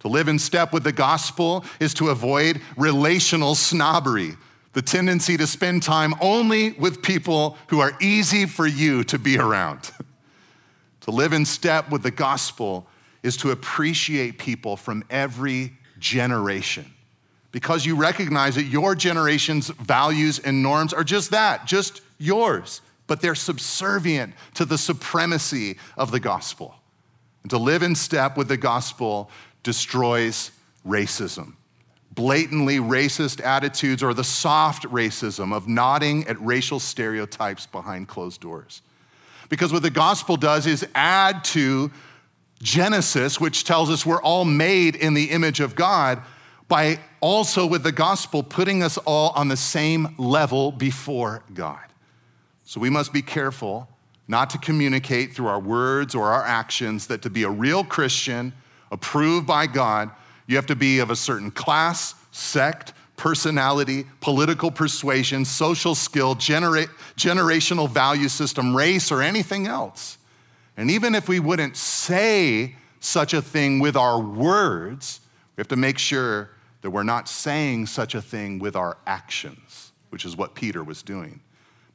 To 0.00 0.08
live 0.08 0.28
in 0.28 0.38
step 0.38 0.72
with 0.72 0.84
the 0.84 0.92
gospel 0.92 1.64
is 1.80 1.94
to 1.94 2.10
avoid 2.10 2.60
relational 2.76 3.54
snobbery, 3.54 4.36
the 4.72 4.82
tendency 4.82 5.36
to 5.36 5.46
spend 5.46 5.82
time 5.82 6.14
only 6.20 6.72
with 6.72 7.02
people 7.02 7.56
who 7.68 7.80
are 7.80 7.92
easy 8.00 8.46
for 8.46 8.66
you 8.66 9.04
to 9.04 9.18
be 9.18 9.38
around. 9.38 9.90
to 11.02 11.10
live 11.10 11.32
in 11.32 11.44
step 11.44 11.90
with 11.90 12.02
the 12.02 12.10
gospel 12.10 12.86
is 13.22 13.36
to 13.38 13.50
appreciate 13.50 14.38
people 14.38 14.76
from 14.76 15.04
every 15.10 15.72
generation 15.98 16.92
because 17.52 17.84
you 17.84 17.94
recognize 17.94 18.54
that 18.54 18.64
your 18.64 18.94
generation's 18.94 19.68
values 19.68 20.38
and 20.38 20.62
norms 20.62 20.92
are 20.92 21.04
just 21.04 21.30
that, 21.30 21.66
just 21.66 22.00
yours, 22.18 22.80
but 23.06 23.20
they're 23.20 23.34
subservient 23.34 24.34
to 24.54 24.64
the 24.64 24.78
supremacy 24.78 25.76
of 25.96 26.10
the 26.10 26.20
gospel. 26.20 26.74
And 27.42 27.50
to 27.50 27.58
live 27.58 27.82
in 27.82 27.94
step 27.94 28.36
with 28.36 28.48
the 28.48 28.56
gospel 28.56 29.30
destroys 29.62 30.50
racism. 30.86 31.54
Blatantly 32.12 32.78
racist 32.78 33.44
attitudes 33.44 34.02
or 34.02 34.14
the 34.14 34.24
soft 34.24 34.84
racism 34.84 35.54
of 35.54 35.68
nodding 35.68 36.26
at 36.26 36.40
racial 36.40 36.80
stereotypes 36.80 37.66
behind 37.66 38.08
closed 38.08 38.40
doors. 38.40 38.82
Because 39.48 39.72
what 39.72 39.82
the 39.82 39.90
gospel 39.90 40.36
does 40.36 40.66
is 40.66 40.86
add 40.94 41.44
to 41.44 41.90
Genesis, 42.62 43.40
which 43.40 43.64
tells 43.64 43.90
us 43.90 44.06
we're 44.06 44.22
all 44.22 44.44
made 44.44 44.94
in 44.94 45.14
the 45.14 45.30
image 45.30 45.60
of 45.60 45.74
God, 45.74 46.22
by 46.72 46.98
also 47.20 47.66
with 47.66 47.82
the 47.82 47.92
gospel 47.92 48.42
putting 48.42 48.82
us 48.82 48.96
all 48.96 49.28
on 49.36 49.48
the 49.48 49.56
same 49.58 50.14
level 50.16 50.72
before 50.72 51.42
God. 51.52 51.84
So 52.64 52.80
we 52.80 52.88
must 52.88 53.12
be 53.12 53.20
careful 53.20 53.86
not 54.26 54.48
to 54.48 54.58
communicate 54.58 55.34
through 55.34 55.48
our 55.48 55.60
words 55.60 56.14
or 56.14 56.32
our 56.32 56.42
actions 56.42 57.08
that 57.08 57.20
to 57.20 57.28
be 57.28 57.42
a 57.42 57.50
real 57.50 57.84
Christian, 57.84 58.54
approved 58.90 59.46
by 59.46 59.66
God, 59.66 60.12
you 60.46 60.56
have 60.56 60.64
to 60.64 60.74
be 60.74 61.00
of 61.00 61.10
a 61.10 61.16
certain 61.16 61.50
class, 61.50 62.14
sect, 62.30 62.94
personality, 63.18 64.06
political 64.22 64.70
persuasion, 64.70 65.44
social 65.44 65.94
skill, 65.94 66.34
genera- 66.36 66.86
generational 67.18 67.86
value 67.86 68.30
system, 68.30 68.74
race, 68.74 69.12
or 69.12 69.20
anything 69.20 69.66
else. 69.66 70.16
And 70.78 70.90
even 70.90 71.14
if 71.14 71.28
we 71.28 71.38
wouldn't 71.38 71.76
say 71.76 72.76
such 72.98 73.34
a 73.34 73.42
thing 73.42 73.78
with 73.78 73.94
our 73.94 74.18
words, 74.18 75.20
we 75.54 75.60
have 75.60 75.68
to 75.68 75.76
make 75.76 75.98
sure 75.98 76.48
that 76.82 76.90
we're 76.90 77.02
not 77.02 77.28
saying 77.28 77.86
such 77.86 78.14
a 78.14 78.22
thing 78.22 78.58
with 78.58 78.76
our 78.76 78.98
actions, 79.06 79.92
which 80.10 80.24
is 80.24 80.36
what 80.36 80.54
Peter 80.54 80.84
was 80.84 81.02
doing. 81.02 81.40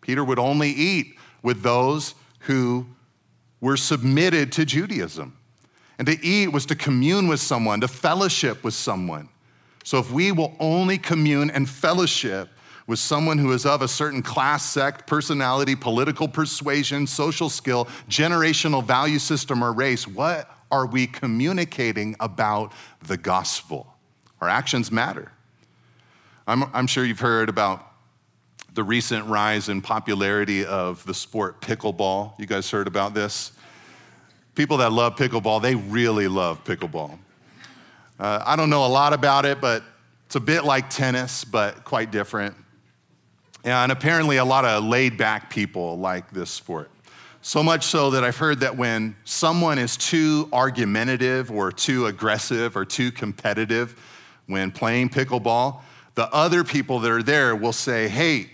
Peter 0.02 0.24
would 0.24 0.40
only 0.40 0.70
eat 0.70 1.16
with 1.44 1.62
those 1.62 2.16
who 2.40 2.86
were 3.62 3.78
submitted 3.78 4.52
to 4.54 4.66
Judaism. 4.66 5.38
And 5.98 6.08
to 6.08 6.26
eat 6.26 6.52
was 6.52 6.66
to 6.68 6.76
commune 6.76 7.28
with 7.28 7.40
someone, 7.40 7.82
to 7.82 7.88
fellowship 7.88 8.64
with 8.64 8.74
someone. 8.74 9.30
So 9.84 9.98
if 10.00 10.12
we 10.12 10.32
will 10.32 10.56
only 10.60 10.98
commune 10.98 11.50
and 11.50 11.68
fellowship 11.70 12.50
with 12.88 13.00
someone 13.00 13.38
who 13.38 13.52
is 13.52 13.66
of 13.66 13.82
a 13.82 13.88
certain 13.88 14.22
class, 14.22 14.64
sect, 14.66 15.08
personality, 15.08 15.76
political 15.76 16.28
persuasion, 16.28 17.06
social 17.06 17.50
skill, 17.50 17.86
generational 18.08 18.84
value 18.84 19.20
system, 19.20 19.64
or 19.64 19.74
race, 19.74 20.08
what 20.08 20.50
are 20.72 20.86
we 20.86 21.08
communicating 21.08 22.16
about 22.20 22.72
the 23.08 23.18
gospel? 23.18 23.97
Our 24.42 24.50
actions 24.50 24.92
matter. 24.92 25.32
I'm, 26.48 26.64
I'm 26.74 26.88
sure 26.88 27.04
you've 27.04 27.20
heard 27.20 27.50
about 27.50 27.86
the 28.74 28.84
recent 28.84 29.26
rise 29.26 29.70
in 29.70 29.82
popularity 29.82 30.64
of 30.64 31.04
the 31.06 31.14
sport 31.14 31.60
pickleball. 31.62 32.40
You 32.40 32.46
guys 32.46 32.70
heard 32.70 32.88
about 32.88 33.14
this? 33.16 33.52
People 34.54 34.78
that 34.78 34.92
love 34.92 35.16
pickleball, 35.16 35.62
they 35.62 35.76
really 35.76 36.28
love 36.28 36.64
pickleball. 36.64 37.18
Uh, 38.20 38.44
I 38.46 38.56
don't 38.56 38.70
know 38.70 38.86
a 38.86 38.88
lot 38.88 39.14
about 39.14 39.46
it, 39.46 39.60
but 39.60 39.84
it's 40.28 40.36
a 40.36 40.40
bit 40.40 40.64
like 40.64 40.90
tennis, 40.90 41.44
but 41.44 41.84
quite 41.84 42.12
different. 42.12 42.56
And 43.64 43.92
apparently, 43.92 44.38
a 44.38 44.46
lot 44.46 44.64
of 44.64 44.84
laid 44.84 45.18
back 45.18 45.50
people 45.50 45.98
like 45.98 46.32
this 46.32 46.50
sport. 46.50 46.92
So 47.42 47.64
much 47.64 47.86
so 47.86 48.12
that 48.12 48.24
I've 48.24 48.38
heard 48.38 48.60
that 48.60 48.78
when 48.78 49.16
someone 49.24 49.80
is 49.80 49.98
too 49.98 50.50
argumentative 50.54 51.50
or 51.50 51.72
too 51.72 52.06
aggressive 52.06 52.76
or 52.76 52.86
too 52.86 53.12
competitive 53.12 54.00
when 54.48 54.72
playing 54.72 55.10
pickleball, 55.10 55.82
the 56.16 56.34
other 56.34 56.64
people 56.64 57.00
that 57.00 57.12
are 57.12 57.24
there 57.24 57.56
will 57.56 57.74
say, 57.74 58.08
Hey, 58.08 58.50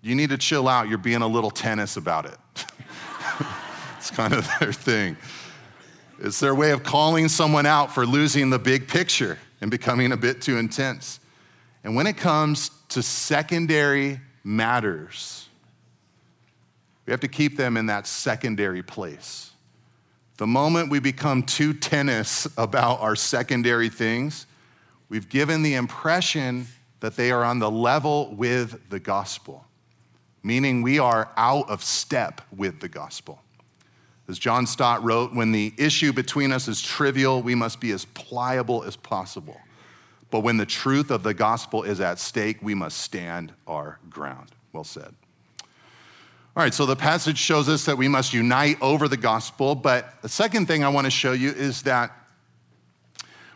you 0.00 0.14
need 0.14 0.30
to 0.30 0.38
chill 0.38 0.68
out. 0.68 0.88
You're 0.88 0.98
being 0.98 1.22
a 1.22 1.28
little 1.28 1.50
tennis 1.50 1.96
about 1.96 2.26
it. 2.26 2.38
it's 3.98 4.10
kind 4.10 4.32
of 4.32 4.48
their 4.60 4.72
thing. 4.72 5.16
It's 6.20 6.40
their 6.40 6.54
way 6.54 6.70
of 6.70 6.82
calling 6.82 7.28
someone 7.28 7.66
out 7.66 7.92
for 7.92 8.06
losing 8.06 8.50
the 8.50 8.58
big 8.58 8.88
picture 8.88 9.38
and 9.60 9.70
becoming 9.70 10.12
a 10.12 10.16
bit 10.16 10.40
too 10.40 10.58
intense. 10.58 11.20
And 11.82 11.94
when 11.96 12.06
it 12.06 12.16
comes 12.16 12.70
to 12.90 13.02
secondary 13.02 14.20
matters. 14.44 15.48
We 17.06 17.10
have 17.10 17.20
to 17.20 17.28
keep 17.28 17.56
them 17.56 17.76
in 17.76 17.86
that 17.86 18.06
secondary 18.06 18.82
place. 18.82 19.50
The 20.36 20.46
moment 20.46 20.90
we 20.90 21.00
become 21.00 21.42
too 21.42 21.72
tennis 21.72 22.46
about 22.56 23.00
our 23.00 23.16
secondary 23.16 23.88
things, 23.88 24.46
we've 25.14 25.28
given 25.28 25.62
the 25.62 25.74
impression 25.74 26.66
that 26.98 27.14
they 27.14 27.30
are 27.30 27.44
on 27.44 27.60
the 27.60 27.70
level 27.70 28.34
with 28.34 28.90
the 28.90 28.98
gospel, 28.98 29.64
meaning 30.42 30.82
we 30.82 30.98
are 30.98 31.30
out 31.36 31.70
of 31.70 31.84
step 31.84 32.40
with 32.56 32.80
the 32.80 32.88
gospel. 32.88 33.40
As 34.28 34.40
John 34.40 34.66
Stott 34.66 35.04
wrote, 35.04 35.32
when 35.32 35.52
the 35.52 35.72
issue 35.78 36.12
between 36.12 36.50
us 36.50 36.66
is 36.66 36.82
trivial, 36.82 37.42
we 37.42 37.54
must 37.54 37.80
be 37.80 37.92
as 37.92 38.06
pliable 38.06 38.82
as 38.82 38.96
possible. 38.96 39.60
But 40.32 40.40
when 40.40 40.56
the 40.56 40.66
truth 40.66 41.12
of 41.12 41.22
the 41.22 41.32
gospel 41.32 41.84
is 41.84 42.00
at 42.00 42.18
stake, 42.18 42.58
we 42.60 42.74
must 42.74 42.98
stand 42.98 43.52
our 43.68 44.00
ground. 44.10 44.50
Well 44.72 44.82
said. 44.82 45.14
All 46.56 46.64
right, 46.64 46.74
so 46.74 46.86
the 46.86 46.96
passage 46.96 47.38
shows 47.38 47.68
us 47.68 47.84
that 47.84 47.96
we 47.96 48.08
must 48.08 48.34
unite 48.34 48.78
over 48.82 49.06
the 49.06 49.16
gospel. 49.16 49.76
But 49.76 50.20
the 50.22 50.28
second 50.28 50.66
thing 50.66 50.82
I 50.82 50.88
want 50.88 51.04
to 51.04 51.10
show 51.12 51.30
you 51.30 51.50
is 51.50 51.82
that 51.82 52.10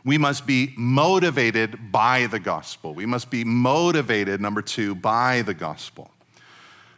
we 0.08 0.16
must 0.16 0.46
be 0.46 0.72
motivated 0.78 1.92
by 1.92 2.28
the 2.28 2.40
gospel. 2.40 2.94
We 2.94 3.04
must 3.04 3.28
be 3.30 3.44
motivated, 3.44 4.40
number 4.40 4.62
two, 4.62 4.94
by 4.94 5.42
the 5.42 5.52
gospel. 5.52 6.10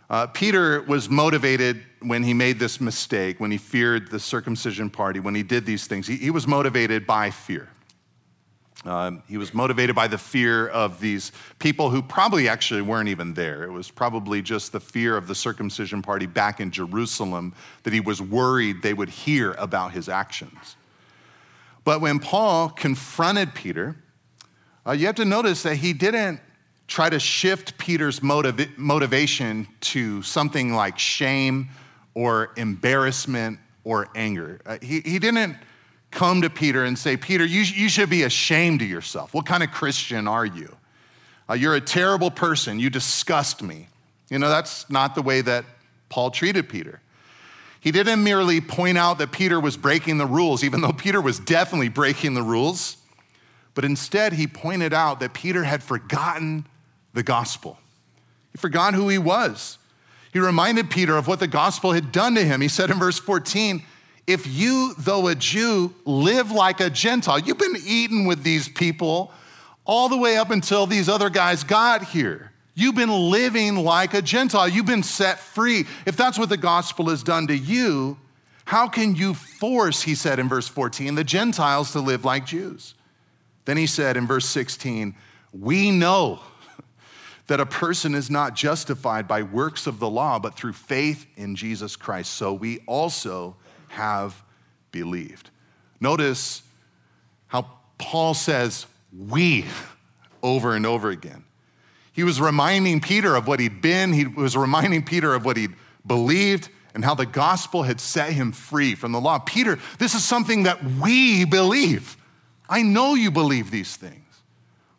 Uh, 0.08 0.28
Peter 0.28 0.82
was 0.82 1.10
motivated 1.10 1.82
when 2.02 2.22
he 2.22 2.32
made 2.34 2.60
this 2.60 2.80
mistake, 2.80 3.40
when 3.40 3.50
he 3.50 3.58
feared 3.58 4.12
the 4.12 4.20
circumcision 4.20 4.88
party, 4.88 5.18
when 5.18 5.34
he 5.34 5.42
did 5.42 5.66
these 5.66 5.88
things. 5.88 6.06
He, 6.06 6.18
he 6.18 6.30
was 6.30 6.46
motivated 6.46 7.04
by 7.04 7.30
fear. 7.30 7.68
Um, 8.84 9.24
he 9.26 9.38
was 9.38 9.52
motivated 9.52 9.96
by 9.96 10.06
the 10.06 10.16
fear 10.16 10.68
of 10.68 11.00
these 11.00 11.32
people 11.58 11.90
who 11.90 12.02
probably 12.02 12.48
actually 12.48 12.82
weren't 12.82 13.08
even 13.08 13.34
there. 13.34 13.64
It 13.64 13.72
was 13.72 13.90
probably 13.90 14.40
just 14.40 14.70
the 14.70 14.78
fear 14.78 15.16
of 15.16 15.26
the 15.26 15.34
circumcision 15.34 16.00
party 16.00 16.26
back 16.26 16.60
in 16.60 16.70
Jerusalem 16.70 17.54
that 17.82 17.92
he 17.92 17.98
was 17.98 18.22
worried 18.22 18.82
they 18.82 18.94
would 18.94 19.08
hear 19.08 19.54
about 19.58 19.90
his 19.90 20.08
actions. 20.08 20.76
But 21.84 22.00
when 22.00 22.18
Paul 22.18 22.68
confronted 22.68 23.54
Peter, 23.54 23.96
uh, 24.86 24.92
you 24.92 25.06
have 25.06 25.16
to 25.16 25.24
notice 25.24 25.62
that 25.62 25.76
he 25.76 25.92
didn't 25.92 26.40
try 26.86 27.08
to 27.08 27.20
shift 27.20 27.78
Peter's 27.78 28.22
motiv- 28.22 28.76
motivation 28.76 29.68
to 29.80 30.22
something 30.22 30.74
like 30.74 30.98
shame 30.98 31.68
or 32.14 32.52
embarrassment 32.56 33.58
or 33.84 34.08
anger. 34.14 34.60
Uh, 34.66 34.78
he, 34.82 35.00
he 35.00 35.18
didn't 35.18 35.56
come 36.10 36.42
to 36.42 36.50
Peter 36.50 36.84
and 36.84 36.98
say, 36.98 37.16
Peter, 37.16 37.44
you, 37.44 37.60
you 37.60 37.88
should 37.88 38.10
be 38.10 38.24
ashamed 38.24 38.82
of 38.82 38.88
yourself. 38.88 39.32
What 39.32 39.46
kind 39.46 39.62
of 39.62 39.70
Christian 39.70 40.26
are 40.26 40.44
you? 40.44 40.74
Uh, 41.48 41.54
you're 41.54 41.76
a 41.76 41.80
terrible 41.80 42.30
person. 42.30 42.78
You 42.78 42.90
disgust 42.90 43.62
me. 43.62 43.88
You 44.28 44.38
know, 44.38 44.48
that's 44.48 44.88
not 44.90 45.14
the 45.14 45.22
way 45.22 45.40
that 45.40 45.64
Paul 46.08 46.30
treated 46.30 46.68
Peter. 46.68 47.00
He 47.80 47.90
didn't 47.90 48.22
merely 48.22 48.60
point 48.60 48.98
out 48.98 49.18
that 49.18 49.32
Peter 49.32 49.58
was 49.58 49.76
breaking 49.76 50.18
the 50.18 50.26
rules, 50.26 50.62
even 50.62 50.82
though 50.82 50.92
Peter 50.92 51.20
was 51.20 51.40
definitely 51.40 51.88
breaking 51.88 52.34
the 52.34 52.42
rules, 52.42 52.98
but 53.74 53.84
instead 53.84 54.34
he 54.34 54.46
pointed 54.46 54.92
out 54.92 55.20
that 55.20 55.32
Peter 55.32 55.64
had 55.64 55.82
forgotten 55.82 56.66
the 57.14 57.22
gospel. 57.22 57.78
He 58.52 58.58
forgot 58.58 58.94
who 58.94 59.08
he 59.08 59.18
was. 59.18 59.78
He 60.32 60.38
reminded 60.38 60.90
Peter 60.90 61.16
of 61.16 61.26
what 61.26 61.40
the 61.40 61.48
gospel 61.48 61.92
had 61.92 62.12
done 62.12 62.34
to 62.34 62.44
him. 62.44 62.60
He 62.60 62.68
said 62.68 62.90
in 62.90 62.98
verse 62.98 63.18
14, 63.18 63.82
If 64.26 64.46
you, 64.46 64.94
though 64.98 65.28
a 65.28 65.34
Jew, 65.34 65.94
live 66.04 66.50
like 66.50 66.80
a 66.80 66.90
Gentile, 66.90 67.38
you've 67.38 67.58
been 67.58 67.76
eating 67.84 68.26
with 68.26 68.42
these 68.42 68.68
people 68.68 69.32
all 69.84 70.08
the 70.08 70.16
way 70.16 70.36
up 70.36 70.50
until 70.50 70.86
these 70.86 71.08
other 71.08 71.30
guys 71.30 71.64
got 71.64 72.04
here. 72.04 72.49
You've 72.74 72.94
been 72.94 73.10
living 73.10 73.76
like 73.76 74.14
a 74.14 74.22
Gentile. 74.22 74.68
You've 74.68 74.86
been 74.86 75.02
set 75.02 75.38
free. 75.38 75.86
If 76.06 76.16
that's 76.16 76.38
what 76.38 76.48
the 76.48 76.56
gospel 76.56 77.08
has 77.10 77.22
done 77.22 77.46
to 77.48 77.56
you, 77.56 78.18
how 78.64 78.88
can 78.88 79.16
you 79.16 79.34
force, 79.34 80.02
he 80.02 80.14
said 80.14 80.38
in 80.38 80.48
verse 80.48 80.68
14, 80.68 81.16
the 81.16 81.24
Gentiles 81.24 81.92
to 81.92 82.00
live 82.00 82.24
like 82.24 82.46
Jews? 82.46 82.94
Then 83.64 83.76
he 83.76 83.86
said 83.86 84.16
in 84.16 84.26
verse 84.26 84.46
16, 84.46 85.14
We 85.52 85.90
know 85.90 86.40
that 87.48 87.60
a 87.60 87.66
person 87.66 88.14
is 88.14 88.30
not 88.30 88.54
justified 88.54 89.26
by 89.26 89.42
works 89.42 89.86
of 89.86 89.98
the 89.98 90.08
law, 90.08 90.38
but 90.38 90.54
through 90.54 90.74
faith 90.74 91.26
in 91.36 91.56
Jesus 91.56 91.96
Christ. 91.96 92.32
So 92.34 92.52
we 92.52 92.78
also 92.86 93.56
have 93.88 94.40
believed. 94.92 95.50
Notice 96.00 96.62
how 97.48 97.70
Paul 97.98 98.34
says, 98.34 98.86
We, 99.12 99.64
over 100.42 100.74
and 100.74 100.86
over 100.86 101.10
again. 101.10 101.44
He 102.12 102.24
was 102.24 102.40
reminding 102.40 103.00
Peter 103.00 103.36
of 103.36 103.46
what 103.46 103.60
he'd 103.60 103.80
been, 103.80 104.12
he 104.12 104.26
was 104.26 104.56
reminding 104.56 105.04
Peter 105.04 105.34
of 105.34 105.44
what 105.44 105.56
he'd 105.56 105.74
believed 106.06 106.68
and 106.94 107.04
how 107.04 107.14
the 107.14 107.26
gospel 107.26 107.82
had 107.82 108.00
set 108.00 108.32
him 108.32 108.52
free 108.52 108.94
from 108.94 109.12
the 109.12 109.20
law. 109.20 109.38
Peter, 109.38 109.78
this 109.98 110.14
is 110.14 110.24
something 110.24 110.64
that 110.64 110.82
we 110.82 111.44
believe. 111.44 112.16
I 112.68 112.82
know 112.82 113.14
you 113.14 113.30
believe 113.30 113.70
these 113.70 113.96
things. 113.96 114.16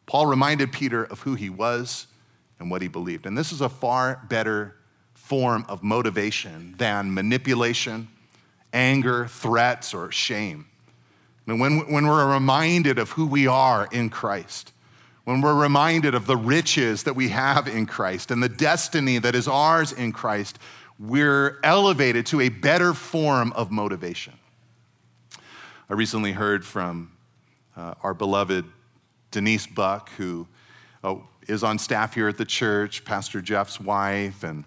Paul 0.05 0.25
reminded 0.25 0.71
Peter 0.71 1.03
of 1.05 1.21
who 1.21 1.35
he 1.35 1.49
was 1.49 2.07
and 2.59 2.69
what 2.69 2.81
he 2.81 2.87
believed. 2.87 3.25
And 3.25 3.37
this 3.37 3.51
is 3.51 3.61
a 3.61 3.69
far 3.69 4.21
better 4.29 4.75
form 5.13 5.65
of 5.69 5.83
motivation 5.83 6.75
than 6.77 7.13
manipulation, 7.13 8.07
anger, 8.73 9.27
threats, 9.27 9.93
or 9.93 10.11
shame. 10.11 10.67
And 11.47 11.59
when, 11.59 11.91
when 11.91 12.07
we're 12.07 12.33
reminded 12.33 12.99
of 12.99 13.11
who 13.11 13.25
we 13.25 13.47
are 13.47 13.87
in 13.91 14.09
Christ, 14.09 14.73
when 15.23 15.41
we're 15.41 15.55
reminded 15.55 16.15
of 16.15 16.25
the 16.25 16.37
riches 16.37 17.03
that 17.03 17.15
we 17.15 17.29
have 17.29 17.67
in 17.67 17.85
Christ 17.85 18.31
and 18.31 18.41
the 18.41 18.49
destiny 18.49 19.19
that 19.19 19.35
is 19.35 19.47
ours 19.47 19.91
in 19.91 20.11
Christ, 20.11 20.57
we're 20.99 21.59
elevated 21.63 22.25
to 22.27 22.41
a 22.41 22.49
better 22.49 22.93
form 22.93 23.53
of 23.53 23.71
motivation. 23.71 24.33
I 25.89 25.93
recently 25.93 26.31
heard 26.31 26.65
from 26.65 27.11
uh, 27.75 27.93
our 28.03 28.13
beloved 28.13 28.65
Denise 29.29 29.67
Buck, 29.67 30.09
who 30.11 30.47
uh, 31.03 31.15
is 31.47 31.63
on 31.63 31.77
staff 31.79 32.13
here 32.13 32.27
at 32.27 32.37
the 32.37 32.45
church, 32.45 33.05
Pastor 33.05 33.41
Jeff's 33.41 33.79
wife, 33.79 34.43
and 34.43 34.63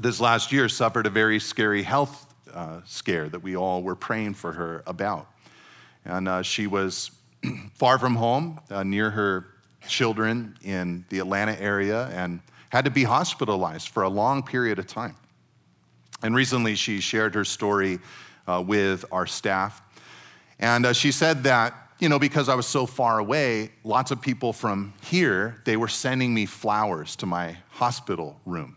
this 0.00 0.20
last 0.20 0.52
year 0.52 0.68
suffered 0.68 1.06
a 1.06 1.10
very 1.10 1.38
scary 1.38 1.82
health 1.82 2.34
uh, 2.52 2.80
scare 2.84 3.28
that 3.28 3.42
we 3.42 3.56
all 3.56 3.82
were 3.82 3.94
praying 3.94 4.34
for 4.34 4.52
her 4.52 4.82
about. 4.86 5.28
And 6.04 6.28
uh, 6.28 6.42
she 6.42 6.66
was 6.66 7.10
far 7.74 7.98
from 7.98 8.16
home, 8.16 8.60
uh, 8.70 8.82
near 8.82 9.10
her 9.10 9.51
children 9.88 10.56
in 10.62 11.04
the 11.08 11.18
Atlanta 11.18 11.60
area, 11.60 12.06
and 12.12 12.40
had 12.70 12.84
to 12.84 12.90
be 12.90 13.04
hospitalized 13.04 13.88
for 13.88 14.02
a 14.02 14.08
long 14.08 14.42
period 14.42 14.78
of 14.78 14.86
time. 14.86 15.14
And 16.22 16.34
recently, 16.34 16.74
she 16.74 17.00
shared 17.00 17.34
her 17.34 17.44
story 17.44 17.98
uh, 18.46 18.62
with 18.66 19.04
our 19.12 19.26
staff. 19.26 19.82
And 20.58 20.86
uh, 20.86 20.92
she 20.92 21.12
said 21.12 21.42
that, 21.42 21.74
you 21.98 22.08
know, 22.08 22.18
because 22.18 22.48
I 22.48 22.54
was 22.54 22.66
so 22.66 22.86
far 22.86 23.18
away, 23.18 23.72
lots 23.84 24.10
of 24.10 24.20
people 24.20 24.52
from 24.52 24.94
here, 25.02 25.60
they 25.64 25.76
were 25.76 25.88
sending 25.88 26.32
me 26.32 26.46
flowers 26.46 27.16
to 27.16 27.26
my 27.26 27.56
hospital 27.70 28.40
room. 28.46 28.76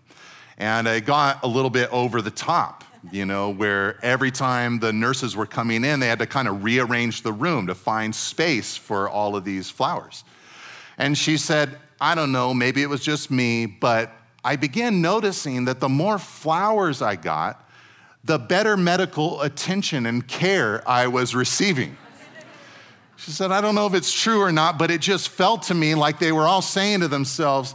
And 0.57 0.87
I 0.87 0.99
got 0.99 1.43
a 1.43 1.47
little 1.47 1.69
bit 1.69 1.89
over 1.91 2.21
the 2.21 2.31
top, 2.31 2.83
you 3.11 3.25
know, 3.25 3.49
where 3.49 4.03
every 4.03 4.31
time 4.31 4.79
the 4.79 4.93
nurses 4.93 5.35
were 5.35 5.45
coming 5.45 5.83
in, 5.83 5.99
they 5.99 6.07
had 6.07 6.19
to 6.19 6.25
kind 6.25 6.47
of 6.47 6.63
rearrange 6.63 7.21
the 7.21 7.33
room 7.33 7.67
to 7.67 7.75
find 7.75 8.15
space 8.15 8.75
for 8.77 9.09
all 9.09 9.35
of 9.35 9.43
these 9.43 9.69
flowers. 9.69 10.23
And 10.97 11.17
she 11.17 11.37
said, 11.37 11.77
I 11.99 12.15
don't 12.15 12.31
know, 12.31 12.53
maybe 12.53 12.81
it 12.81 12.89
was 12.89 13.01
just 13.01 13.31
me, 13.31 13.65
but 13.65 14.11
I 14.43 14.55
began 14.55 15.01
noticing 15.01 15.65
that 15.65 15.79
the 15.79 15.89
more 15.89 16.19
flowers 16.19 17.01
I 17.01 17.15
got, 17.15 17.67
the 18.23 18.39
better 18.39 18.75
medical 18.75 19.41
attention 19.41 20.05
and 20.05 20.27
care 20.27 20.87
I 20.87 21.07
was 21.07 21.35
receiving. 21.35 21.97
She 23.17 23.31
said, 23.31 23.51
I 23.51 23.61
don't 23.61 23.75
know 23.75 23.87
if 23.87 23.93
it's 23.93 24.11
true 24.11 24.41
or 24.41 24.51
not, 24.51 24.77
but 24.77 24.91
it 24.91 24.99
just 24.99 25.29
felt 25.29 25.63
to 25.63 25.73
me 25.73 25.95
like 25.95 26.19
they 26.19 26.31
were 26.31 26.43
all 26.43 26.61
saying 26.61 26.99
to 26.99 27.07
themselves, 27.07 27.73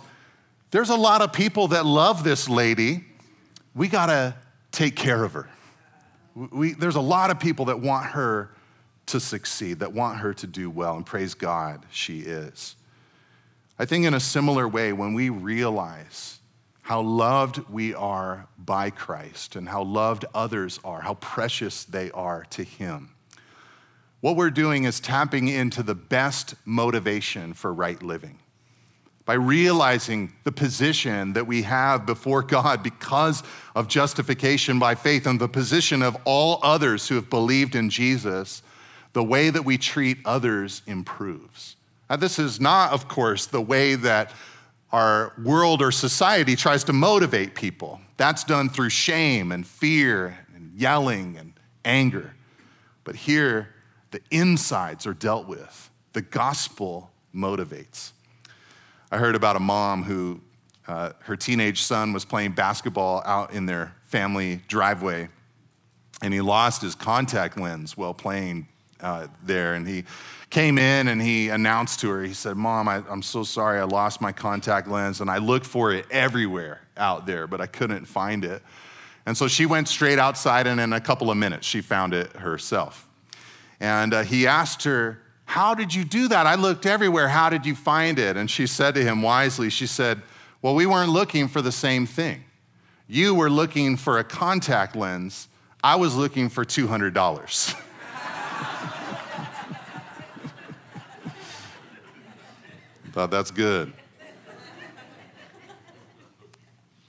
There's 0.71 0.91
a 0.91 0.97
lot 0.97 1.23
of 1.23 1.33
people 1.33 1.69
that 1.69 1.87
love 1.87 2.25
this 2.25 2.49
lady. 2.49 3.05
We 3.75 3.89
got 3.89 4.07
to 4.07 4.35
take 4.71 4.97
care 4.97 5.25
of 5.25 5.33
her. 5.33 5.49
We, 6.35 6.75
there's 6.75 6.97
a 6.97 7.01
lot 7.01 7.31
of 7.31 7.41
people 7.41 7.67
that 7.67 7.81
want 7.81 8.07
her 8.07 8.51
to 9.07 9.19
succeed, 9.19 9.81
that 9.81 9.93
want 9.93 10.19
her 10.19 10.35
to 10.35 10.47
do 10.47 10.71
well, 10.71 10.97
and 10.97 11.05
praise 11.05 11.35
God, 11.35 11.85
she 11.91 12.21
is. 12.21 12.77
I 13.81 13.87
think, 13.87 14.05
in 14.05 14.13
a 14.13 14.21
similar 14.21 14.69
way, 14.69 14.93
when 14.93 15.15
we 15.15 15.31
realize 15.31 16.39
how 16.83 17.01
loved 17.01 17.67
we 17.71 17.95
are 17.95 18.47
by 18.59 18.91
Christ 18.91 19.57
and 19.57 19.67
how 19.67 19.85
loved 19.85 20.27
others 20.35 20.79
are, 20.85 21.01
how 21.01 21.15
precious 21.15 21.85
they 21.85 22.11
are 22.11 22.45
to 22.51 22.63
Him, 22.63 23.15
what 24.21 24.37
we're 24.37 24.51
doing 24.51 24.85
is 24.85 25.01
tapping 25.01 25.49
into 25.49 25.83
the 25.83 25.95
best 25.95 26.57
motivation 26.67 27.55
for 27.55 27.73
right 27.73 28.03
living. 28.03 28.39
By 29.25 29.33
realizing 29.33 30.35
the 30.45 30.53
position 30.53 31.33
that 31.33 31.47
we 31.47 31.63
have 31.63 32.05
before 32.05 32.43
God 32.43 32.83
because 32.83 33.43
of 33.75 33.89
justification 33.89 34.79
by 34.79 34.95
faith 34.95 35.27
and 35.27 35.41
the 35.41 35.49
position 35.49 36.03
of 36.03 36.19
all 36.27 36.61
others 36.63 37.09
who 37.09 37.15
have 37.15 37.31
believed 37.31 37.75
in 37.75 37.89
Jesus, 37.89 38.63
the 39.15 39.25
way 39.25 39.49
that 39.49 39.65
we 39.65 39.79
treat 39.79 40.19
others 40.27 40.83
improves. 40.87 41.77
Now, 42.11 42.17
this 42.17 42.41
is 42.41 42.61
not, 42.61 42.93
of 42.93 43.07
course, 43.07 43.47
the 43.47 43.61
way 43.61 43.95
that 43.95 44.33
our 44.91 45.33
world 45.45 45.81
or 45.81 45.93
society 45.93 46.57
tries 46.57 46.83
to 46.85 46.93
motivate 46.93 47.55
people. 47.55 48.01
That's 48.17 48.43
done 48.43 48.69
through 48.69 48.91
shame 48.91 49.53
and 49.53 49.65
fear 49.65 50.37
and 50.57 50.73
yelling 50.75 51.37
and 51.39 51.53
anger. 51.85 52.35
But 53.05 53.15
here, 53.15 53.69
the 54.11 54.21
insides 54.33 55.07
are 55.07 55.15
dealt 55.15 55.47
with. 55.47 55.91
The 56.13 56.23
gospel 56.23 57.13
motivates. 57.33 58.11
I 59.13 59.19
heard 59.19 59.37
about 59.37 59.55
a 59.55 59.61
mom 59.61 60.03
who 60.03 60.41
uh, 60.89 61.13
her 61.21 61.37
teenage 61.37 61.83
son 61.83 62.13
was 62.13 62.25
playing 62.25 62.53
basketball 62.53 63.23
out 63.25 63.53
in 63.53 63.67
their 63.67 63.95
family 64.07 64.61
driveway, 64.67 65.29
and 66.21 66.35
he 66.35 66.41
lost 66.41 66.83
his 66.83 66.97
contact 66.97 67.57
lens 67.57 67.97
while 67.97 68.15
playing 68.15 68.67
uh, 69.01 69.29
there. 69.45 69.75
And 69.75 69.87
he 69.87 70.05
came 70.51 70.79
in 70.79 71.09
and 71.09 71.23
he 71.23 71.49
announced 71.49 72.01
to 72.01 72.11
her, 72.11 72.23
he 72.23 72.35
said, 72.35 72.57
Mom, 72.57 72.89
I, 72.89 73.03
am 73.09 73.23
so 73.23 73.45
sorry 73.45 73.79
I 73.79 73.85
lost 73.85 74.21
my 74.21 74.33
contact 74.33 74.89
lens. 74.89 75.21
And 75.21 75.31
I 75.31 75.39
looked 75.39 75.67
for 75.67 75.93
it 75.93 76.07
everywhere 76.11 76.81
out 76.97 77.25
there, 77.25 77.47
but 77.47 77.61
I 77.61 77.67
couldn't 77.67 78.05
find 78.05 78.45
it. 78.45 78.61
And 79.27 79.37
so 79.37 79.47
she 79.47 79.65
went 79.65 79.87
straight 79.87 80.19
outside, 80.19 80.67
and 80.67 80.81
in 80.81 80.93
a 80.93 81.01
couple 81.01 81.31
of 81.31 81.37
minutes, 81.37 81.67
she 81.67 81.81
found 81.81 82.15
it 82.15 82.33
herself. 82.33 83.07
And 83.79 84.13
uh, 84.13 84.23
he 84.25 84.47
asked 84.47 84.83
her, 84.85 85.23
How 85.45 85.75
did 85.75 85.95
you 85.95 86.05
do 86.05 86.27
that? 86.29 86.47
I 86.47 86.57
looked 86.57 86.85
everywhere. 86.85 87.29
How 87.29 87.49
did 87.49 87.65
you 87.65 87.75
find 87.75 88.19
it? 88.19 88.37
And 88.37 88.51
she 88.51 88.67
said 88.67 88.95
to 88.95 89.05
him 89.05 89.23
wisely, 89.23 89.71
She 89.71 89.87
said, 89.87 90.21
Well, 90.63 90.75
we 90.75 90.87
weren't 90.87 91.11
looking 91.11 91.49
for 91.49 91.63
the 91.63 91.73
same 91.73 92.07
thing. 92.07 92.45
You 93.07 93.35
were 93.35 93.51
looking 93.51 93.97
for 93.97 94.19
a 94.19 94.25
contact 94.25 94.97
lens, 94.97 95.49
I 95.83 95.97
was 95.97 96.17
looking 96.17 96.49
for 96.49 96.65
$200. 96.65 97.81
Thought 103.13 103.31
that's 103.31 103.51
good. 103.51 103.93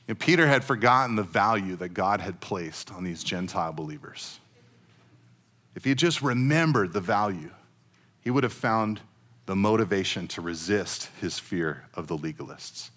And 0.07 0.19
Peter 0.19 0.47
had 0.47 0.63
forgotten 0.63 1.15
the 1.15 1.23
value 1.23 1.75
that 1.77 1.89
God 1.89 2.19
had 2.19 2.41
placed 2.41 2.91
on 2.91 3.03
these 3.03 3.23
Gentile 3.23 3.71
believers. 3.71 4.39
If 5.75 5.85
he 5.85 5.95
just 5.95 6.21
remembered 6.21 6.91
the 6.91 6.99
value, 6.99 7.51
he 8.19 8.29
would 8.29 8.43
have 8.43 8.51
found 8.51 8.99
the 9.45 9.55
motivation 9.55 10.27
to 10.29 10.41
resist 10.41 11.09
his 11.21 11.39
fear 11.39 11.85
of 11.93 12.07
the 12.07 12.17
legalists. 12.17 12.89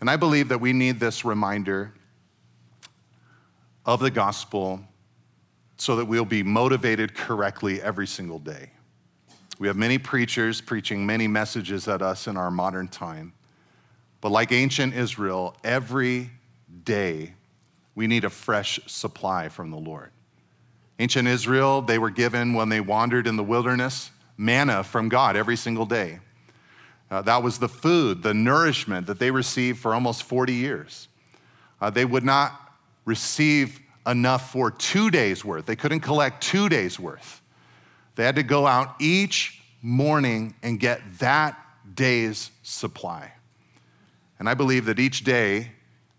And 0.00 0.10
I 0.10 0.16
believe 0.16 0.48
that 0.48 0.60
we 0.60 0.72
need 0.72 0.98
this 0.98 1.24
reminder 1.24 1.92
of 3.84 4.00
the 4.00 4.10
gospel 4.10 4.80
so 5.76 5.96
that 5.96 6.06
we'll 6.06 6.24
be 6.24 6.42
motivated 6.42 7.14
correctly 7.14 7.80
every 7.80 8.06
single 8.06 8.38
day. 8.38 8.70
We 9.58 9.66
have 9.66 9.76
many 9.76 9.98
preachers 9.98 10.60
preaching 10.60 11.04
many 11.04 11.26
messages 11.26 11.88
at 11.88 12.00
us 12.00 12.26
in 12.26 12.36
our 12.36 12.50
modern 12.50 12.88
time. 12.88 13.32
But 14.20 14.30
like 14.30 14.52
ancient 14.52 14.94
Israel, 14.94 15.56
every 15.64 16.30
day 16.84 17.34
we 17.94 18.06
need 18.06 18.24
a 18.24 18.30
fresh 18.30 18.78
supply 18.86 19.48
from 19.48 19.70
the 19.70 19.76
Lord. 19.76 20.12
Ancient 21.00 21.28
Israel, 21.28 21.82
they 21.82 21.98
were 21.98 22.10
given 22.10 22.54
when 22.54 22.68
they 22.68 22.80
wandered 22.80 23.26
in 23.26 23.36
the 23.36 23.44
wilderness 23.44 24.10
manna 24.36 24.84
from 24.84 25.08
God 25.08 25.36
every 25.36 25.56
single 25.56 25.86
day. 25.86 26.20
Uh, 27.10 27.22
that 27.22 27.42
was 27.42 27.58
the 27.58 27.68
food, 27.68 28.22
the 28.22 28.34
nourishment 28.34 29.06
that 29.06 29.18
they 29.18 29.30
received 29.30 29.78
for 29.78 29.94
almost 29.94 30.22
40 30.22 30.52
years. 30.52 31.08
Uh, 31.80 31.90
they 31.90 32.04
would 32.04 32.24
not 32.24 32.72
receive 33.04 33.80
enough 34.06 34.52
for 34.52 34.70
two 34.70 35.10
days' 35.10 35.44
worth. 35.44 35.66
They 35.66 35.76
couldn't 35.76 36.00
collect 36.00 36.42
two 36.42 36.68
days' 36.68 37.00
worth. 37.00 37.37
They 38.18 38.24
had 38.24 38.34
to 38.34 38.42
go 38.42 38.66
out 38.66 38.96
each 38.98 39.62
morning 39.80 40.56
and 40.64 40.80
get 40.80 41.00
that 41.20 41.56
day's 41.94 42.50
supply. 42.64 43.32
And 44.40 44.48
I 44.48 44.54
believe 44.54 44.86
that 44.86 44.98
each 44.98 45.22
day 45.22 45.70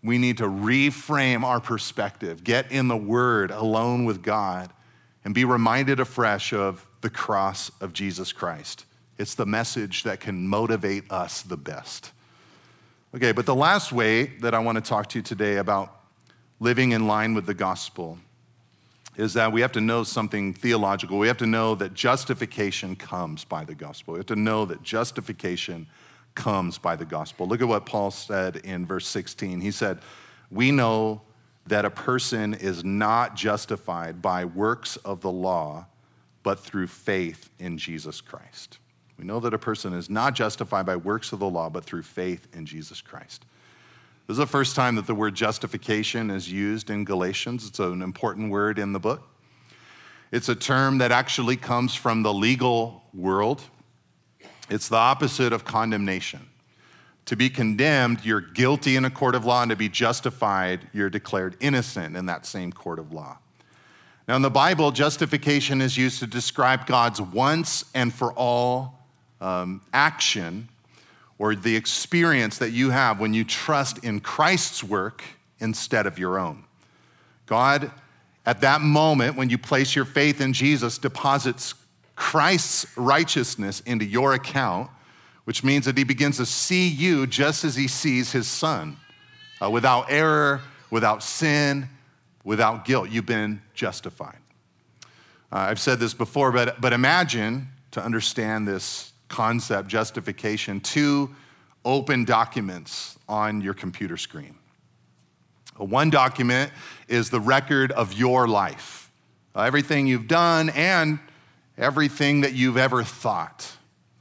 we 0.02 0.16
need 0.16 0.38
to 0.38 0.44
reframe 0.44 1.44
our 1.44 1.60
perspective, 1.60 2.42
get 2.42 2.72
in 2.72 2.88
the 2.88 2.96
Word 2.96 3.50
alone 3.50 4.06
with 4.06 4.22
God, 4.22 4.72
and 5.26 5.34
be 5.34 5.44
reminded 5.44 6.00
afresh 6.00 6.54
of 6.54 6.86
the 7.02 7.10
cross 7.10 7.70
of 7.82 7.92
Jesus 7.92 8.32
Christ. 8.32 8.86
It's 9.18 9.34
the 9.34 9.44
message 9.44 10.04
that 10.04 10.20
can 10.20 10.48
motivate 10.48 11.12
us 11.12 11.42
the 11.42 11.58
best. 11.58 12.12
Okay, 13.14 13.32
but 13.32 13.44
the 13.44 13.54
last 13.54 13.92
way 13.92 14.24
that 14.38 14.54
I 14.54 14.58
want 14.60 14.76
to 14.76 14.88
talk 14.88 15.10
to 15.10 15.18
you 15.18 15.22
today 15.22 15.58
about 15.58 16.00
living 16.60 16.92
in 16.92 17.06
line 17.06 17.34
with 17.34 17.44
the 17.44 17.52
gospel 17.52 18.16
is 19.16 19.34
that 19.34 19.52
we 19.52 19.60
have 19.60 19.72
to 19.72 19.80
know 19.80 20.02
something 20.04 20.54
theological. 20.54 21.18
We 21.18 21.28
have 21.28 21.38
to 21.38 21.46
know 21.46 21.74
that 21.76 21.94
justification 21.94 22.96
comes 22.96 23.44
by 23.44 23.64
the 23.64 23.74
gospel. 23.74 24.14
We 24.14 24.20
have 24.20 24.26
to 24.26 24.36
know 24.36 24.64
that 24.66 24.82
justification 24.82 25.86
comes 26.34 26.78
by 26.78 26.96
the 26.96 27.04
gospel. 27.04 27.46
Look 27.46 27.60
at 27.60 27.68
what 27.68 27.86
Paul 27.86 28.10
said 28.10 28.56
in 28.56 28.86
verse 28.86 29.06
16. 29.06 29.60
He 29.60 29.70
said, 29.70 29.98
We 30.50 30.70
know 30.70 31.22
that 31.66 31.84
a 31.84 31.90
person 31.90 32.54
is 32.54 32.84
not 32.84 33.36
justified 33.36 34.22
by 34.22 34.44
works 34.44 34.96
of 34.98 35.20
the 35.20 35.30
law, 35.30 35.86
but 36.42 36.58
through 36.58 36.86
faith 36.86 37.50
in 37.58 37.78
Jesus 37.78 38.20
Christ. 38.20 38.78
We 39.18 39.24
know 39.24 39.40
that 39.40 39.52
a 39.52 39.58
person 39.58 39.92
is 39.92 40.08
not 40.08 40.34
justified 40.34 40.86
by 40.86 40.96
works 40.96 41.32
of 41.32 41.40
the 41.40 41.50
law, 41.50 41.68
but 41.68 41.84
through 41.84 42.02
faith 42.02 42.48
in 42.54 42.64
Jesus 42.64 43.02
Christ. 43.02 43.44
This 44.30 44.34
is 44.34 44.38
the 44.38 44.46
first 44.46 44.76
time 44.76 44.94
that 44.94 45.08
the 45.08 45.14
word 45.16 45.34
justification 45.34 46.30
is 46.30 46.48
used 46.52 46.88
in 46.88 47.04
Galatians. 47.04 47.66
It's 47.66 47.80
an 47.80 48.00
important 48.00 48.52
word 48.52 48.78
in 48.78 48.92
the 48.92 49.00
book. 49.00 49.28
It's 50.30 50.48
a 50.48 50.54
term 50.54 50.98
that 50.98 51.10
actually 51.10 51.56
comes 51.56 51.96
from 51.96 52.22
the 52.22 52.32
legal 52.32 53.02
world. 53.12 53.60
It's 54.68 54.88
the 54.88 54.98
opposite 54.98 55.52
of 55.52 55.64
condemnation. 55.64 56.48
To 57.24 57.34
be 57.34 57.50
condemned, 57.50 58.24
you're 58.24 58.40
guilty 58.40 58.94
in 58.94 59.04
a 59.04 59.10
court 59.10 59.34
of 59.34 59.46
law, 59.46 59.62
and 59.62 59.70
to 59.70 59.76
be 59.76 59.88
justified, 59.88 60.88
you're 60.92 61.10
declared 61.10 61.56
innocent 61.58 62.16
in 62.16 62.26
that 62.26 62.46
same 62.46 62.70
court 62.72 63.00
of 63.00 63.12
law. 63.12 63.36
Now, 64.28 64.36
in 64.36 64.42
the 64.42 64.48
Bible, 64.48 64.92
justification 64.92 65.80
is 65.80 65.96
used 65.96 66.20
to 66.20 66.28
describe 66.28 66.86
God's 66.86 67.20
once 67.20 67.84
and 67.96 68.14
for 68.14 68.32
all 68.34 68.96
um, 69.40 69.80
action 69.92 70.68
or 71.40 71.54
the 71.54 71.74
experience 71.74 72.58
that 72.58 72.70
you 72.70 72.90
have 72.90 73.18
when 73.18 73.32
you 73.32 73.42
trust 73.42 74.04
in 74.04 74.20
Christ's 74.20 74.84
work 74.84 75.24
instead 75.58 76.06
of 76.06 76.18
your 76.18 76.38
own. 76.38 76.64
God, 77.46 77.90
at 78.44 78.60
that 78.60 78.82
moment, 78.82 79.36
when 79.36 79.48
you 79.48 79.56
place 79.56 79.96
your 79.96 80.04
faith 80.04 80.42
in 80.42 80.52
Jesus, 80.52 80.98
deposits 80.98 81.74
Christ's 82.14 82.94
righteousness 82.94 83.80
into 83.86 84.04
your 84.04 84.34
account, 84.34 84.90
which 85.44 85.64
means 85.64 85.86
that 85.86 85.96
he 85.96 86.04
begins 86.04 86.36
to 86.36 86.44
see 86.44 86.86
you 86.86 87.26
just 87.26 87.64
as 87.64 87.74
he 87.74 87.88
sees 87.88 88.32
his 88.32 88.46
son, 88.46 88.98
uh, 89.62 89.70
without 89.70 90.10
error, 90.10 90.60
without 90.90 91.22
sin, 91.22 91.88
without 92.44 92.84
guilt. 92.84 93.08
You've 93.08 93.24
been 93.24 93.62
justified. 93.72 94.36
Uh, 95.50 95.56
I've 95.56 95.80
said 95.80 96.00
this 96.00 96.12
before, 96.12 96.52
but, 96.52 96.82
but 96.82 96.92
imagine 96.92 97.68
to 97.92 98.04
understand 98.04 98.68
this 98.68 99.09
concept, 99.30 99.88
justification, 99.88 100.80
two 100.80 101.34
open 101.84 102.26
documents 102.26 103.18
on 103.26 103.62
your 103.62 103.72
computer 103.72 104.18
screen. 104.18 104.54
One 105.78 106.10
document 106.10 106.70
is 107.08 107.30
the 107.30 107.40
record 107.40 107.90
of 107.92 108.12
your 108.12 108.46
life, 108.46 109.10
uh, 109.56 109.62
everything 109.62 110.06
you've 110.06 110.28
done 110.28 110.68
and 110.70 111.18
everything 111.78 112.42
that 112.42 112.52
you've 112.52 112.76
ever 112.76 113.02
thought. 113.02 113.70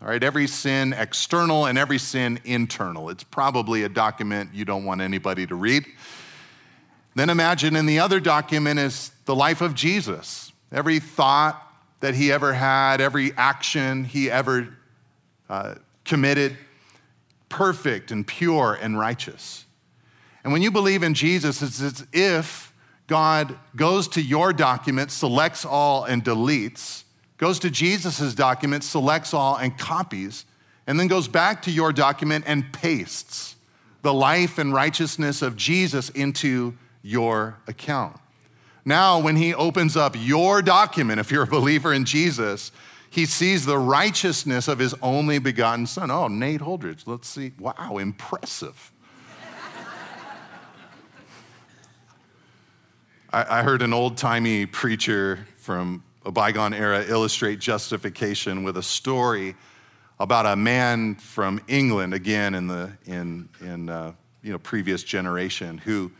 All 0.01 0.07
right, 0.07 0.23
every 0.23 0.47
sin 0.47 0.93
external 0.93 1.65
and 1.65 1.77
every 1.77 1.97
sin 1.97 2.39
internal. 2.45 3.09
It's 3.09 3.25
probably 3.25 3.83
a 3.83 3.89
document 3.89 4.51
you 4.53 4.63
don't 4.63 4.85
want 4.85 5.01
anybody 5.01 5.45
to 5.47 5.55
read. 5.55 5.85
Then 7.15 7.29
imagine 7.29 7.75
in 7.75 7.85
the 7.85 7.99
other 7.99 8.21
document 8.21 8.79
is 8.79 9.11
the 9.25 9.35
life 9.35 9.59
of 9.59 9.75
Jesus. 9.75 10.53
Every 10.71 10.99
thought 10.99 11.61
that 11.99 12.15
he 12.15 12.31
ever 12.31 12.53
had, 12.53 13.01
every 13.01 13.33
action 13.35 14.05
he 14.05 14.31
ever 14.31 14.69
uh, 15.49 15.75
committed, 16.05 16.57
perfect 17.49 18.11
and 18.11 18.25
pure 18.25 18.77
and 18.79 18.97
righteous. 18.97 19.65
And 20.43 20.53
when 20.53 20.61
you 20.61 20.71
believe 20.71 21.03
in 21.03 21.13
Jesus, 21.13 21.61
it's 21.61 21.81
as 21.81 22.05
if 22.13 22.73
God 23.07 23.57
goes 23.75 24.07
to 24.09 24.21
your 24.21 24.53
document, 24.53 25.11
selects 25.11 25.65
all, 25.65 26.03
and 26.03 26.23
deletes 26.23 27.03
goes 27.39 27.57
to 27.59 27.71
Jesus' 27.71 28.35
document, 28.35 28.83
selects 28.83 29.33
all, 29.33 29.55
and 29.55 29.75
copies, 29.77 30.45
and 30.85 30.99
then 30.99 31.07
goes 31.07 31.27
back 31.27 31.63
to 31.63 31.71
your 31.71 31.91
document 31.91 32.43
and 32.45 32.71
pastes 32.71 33.55
the 34.01 34.13
life 34.13 34.57
and 34.59 34.73
righteousness 34.73 35.41
of 35.41 35.55
Jesus 35.55 36.09
into 36.09 36.77
your 37.01 37.57
account. 37.67 38.17
Now, 38.85 39.19
when 39.19 39.35
he 39.35 39.53
opens 39.53 39.97
up 39.97 40.15
your 40.17 40.61
document, 40.61 41.19
if 41.19 41.31
you're 41.31 41.43
a 41.43 41.47
believer 41.47 41.93
in 41.93 42.05
Jesus, 42.05 42.71
he 43.09 43.25
sees 43.25 43.65
the 43.65 43.77
righteousness 43.77 44.67
of 44.67 44.79
his 44.79 44.93
only 45.01 45.39
begotten 45.39 45.87
son. 45.87 46.11
Oh, 46.11 46.27
Nate 46.27 46.61
Holdridge, 46.61 47.07
let's 47.07 47.27
see. 47.27 47.51
Wow, 47.59 47.97
impressive. 47.97 48.91
I, 53.33 53.59
I 53.59 53.63
heard 53.63 53.81
an 53.81 53.93
old 53.93 54.17
timey 54.17 54.65
preacher 54.65 55.47
from 55.57 56.03
a 56.25 56.31
bygone 56.31 56.73
era 56.73 57.03
illustrate 57.07 57.59
justification 57.59 58.63
with 58.63 58.77
a 58.77 58.83
story 58.83 59.55
about 60.19 60.45
a 60.45 60.55
man 60.55 61.15
from 61.15 61.61
England, 61.67 62.13
again 62.13 62.53
in 62.53 62.67
the 62.67 62.91
in, 63.05 63.47
in 63.61 63.89
uh, 63.89 64.11
you 64.43 64.51
know, 64.51 64.59
previous 64.59 65.03
generation, 65.03 65.77
who 65.77 66.11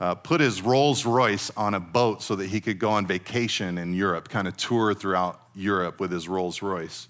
uh, 0.00 0.14
put 0.14 0.40
his 0.40 0.62
Rolls 0.62 1.04
Royce 1.04 1.50
on 1.56 1.74
a 1.74 1.80
boat 1.80 2.22
so 2.22 2.36
that 2.36 2.46
he 2.46 2.60
could 2.60 2.78
go 2.78 2.90
on 2.90 3.06
vacation 3.06 3.78
in 3.78 3.94
Europe, 3.94 4.28
kind 4.28 4.46
of 4.46 4.56
tour 4.56 4.94
throughout 4.94 5.40
Europe 5.54 6.00
with 6.00 6.12
his 6.12 6.28
Rolls 6.28 6.62
Royce. 6.62 7.08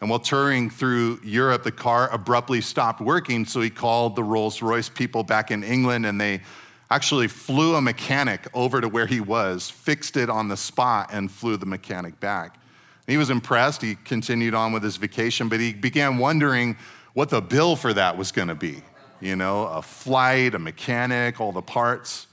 And 0.00 0.08
while 0.08 0.20
touring 0.20 0.70
through 0.70 1.20
Europe, 1.24 1.64
the 1.64 1.72
car 1.72 2.08
abruptly 2.12 2.60
stopped 2.60 3.00
working, 3.00 3.44
so 3.44 3.60
he 3.60 3.70
called 3.70 4.14
the 4.16 4.22
Rolls 4.22 4.62
Royce 4.62 4.88
people 4.88 5.24
back 5.24 5.50
in 5.50 5.64
England 5.64 6.06
and 6.06 6.20
they 6.20 6.40
actually 6.90 7.28
flew 7.28 7.74
a 7.74 7.82
mechanic 7.82 8.46
over 8.54 8.80
to 8.80 8.88
where 8.88 9.06
he 9.06 9.20
was, 9.20 9.68
fixed 9.68 10.16
it 10.16 10.30
on 10.30 10.48
the 10.48 10.56
spot, 10.56 11.10
and 11.12 11.30
flew 11.30 11.56
the 11.56 11.66
mechanic 11.66 12.18
back. 12.20 12.58
He 13.06 13.16
was 13.16 13.30
impressed. 13.30 13.82
He 13.82 13.94
continued 13.94 14.54
on 14.54 14.72
with 14.72 14.82
his 14.82 14.96
vacation, 14.96 15.48
but 15.48 15.60
he 15.60 15.72
began 15.72 16.18
wondering 16.18 16.76
what 17.14 17.30
the 17.30 17.40
bill 17.40 17.74
for 17.76 17.92
that 17.92 18.16
was 18.16 18.32
going 18.32 18.48
to 18.48 18.54
be. 18.54 18.82
You 19.20 19.36
know, 19.36 19.66
a 19.66 19.82
flight, 19.82 20.54
a 20.54 20.58
mechanic, 20.58 21.40
all 21.40 21.52
the 21.52 21.62
parts. 21.62 22.26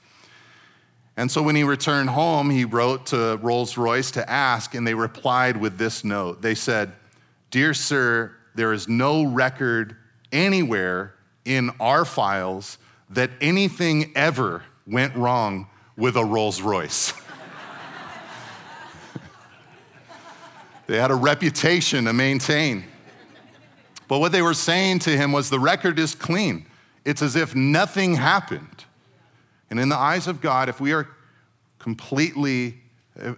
And 1.17 1.32
so 1.32 1.41
when 1.41 1.56
he 1.56 1.63
returned 1.63 2.10
home, 2.10 2.50
he 2.50 2.65
wrote 2.65 3.08
to 3.08 3.39
Rolls 3.41 3.78
Royce 3.78 4.12
to 4.12 4.30
ask, 4.30 4.76
and 4.76 4.86
they 4.86 4.93
replied 4.93 5.58
with 5.58 5.78
this 5.78 6.04
note. 6.04 6.41
They 6.41 6.56
said, 6.56 6.91
Dear 7.52 7.74
sir, 7.74 8.36
there 8.54 8.74
is 8.74 8.88
no 8.88 9.24
record 9.24 9.95
anywhere 10.32 11.15
in 11.45 11.71
our 11.80 12.04
files 12.04 12.78
that 13.12 13.30
anything 13.39 14.12
ever 14.15 14.63
went 14.86 15.15
wrong 15.15 15.67
with 15.95 16.17
a 16.17 16.26
Rolls 16.26 16.62
Royce. 16.62 17.13
they 20.88 20.97
had 20.97 21.12
a 21.12 21.16
reputation 21.16 22.05
to 22.05 22.14
maintain. 22.14 22.84
But 24.07 24.20
what 24.20 24.32
they 24.32 24.41
were 24.41 24.53
saying 24.53 24.99
to 24.99 25.12
him 25.12 25.32
was 25.32 25.49
the 25.49 25.59
record 25.59 25.97
is 25.97 26.14
clean. 26.14 26.66
It's 27.06 27.22
as 27.22 27.36
if 27.36 27.56
nothing 27.56 28.16
happened. 28.16 28.86
And 29.70 29.80
in 29.80 29.89
the 29.89 29.97
eyes 29.97 30.28
of 30.28 30.41
God, 30.41 30.68
if 30.70 30.82
we 30.82 30.91
are 30.91 31.08
completely, 31.80 32.82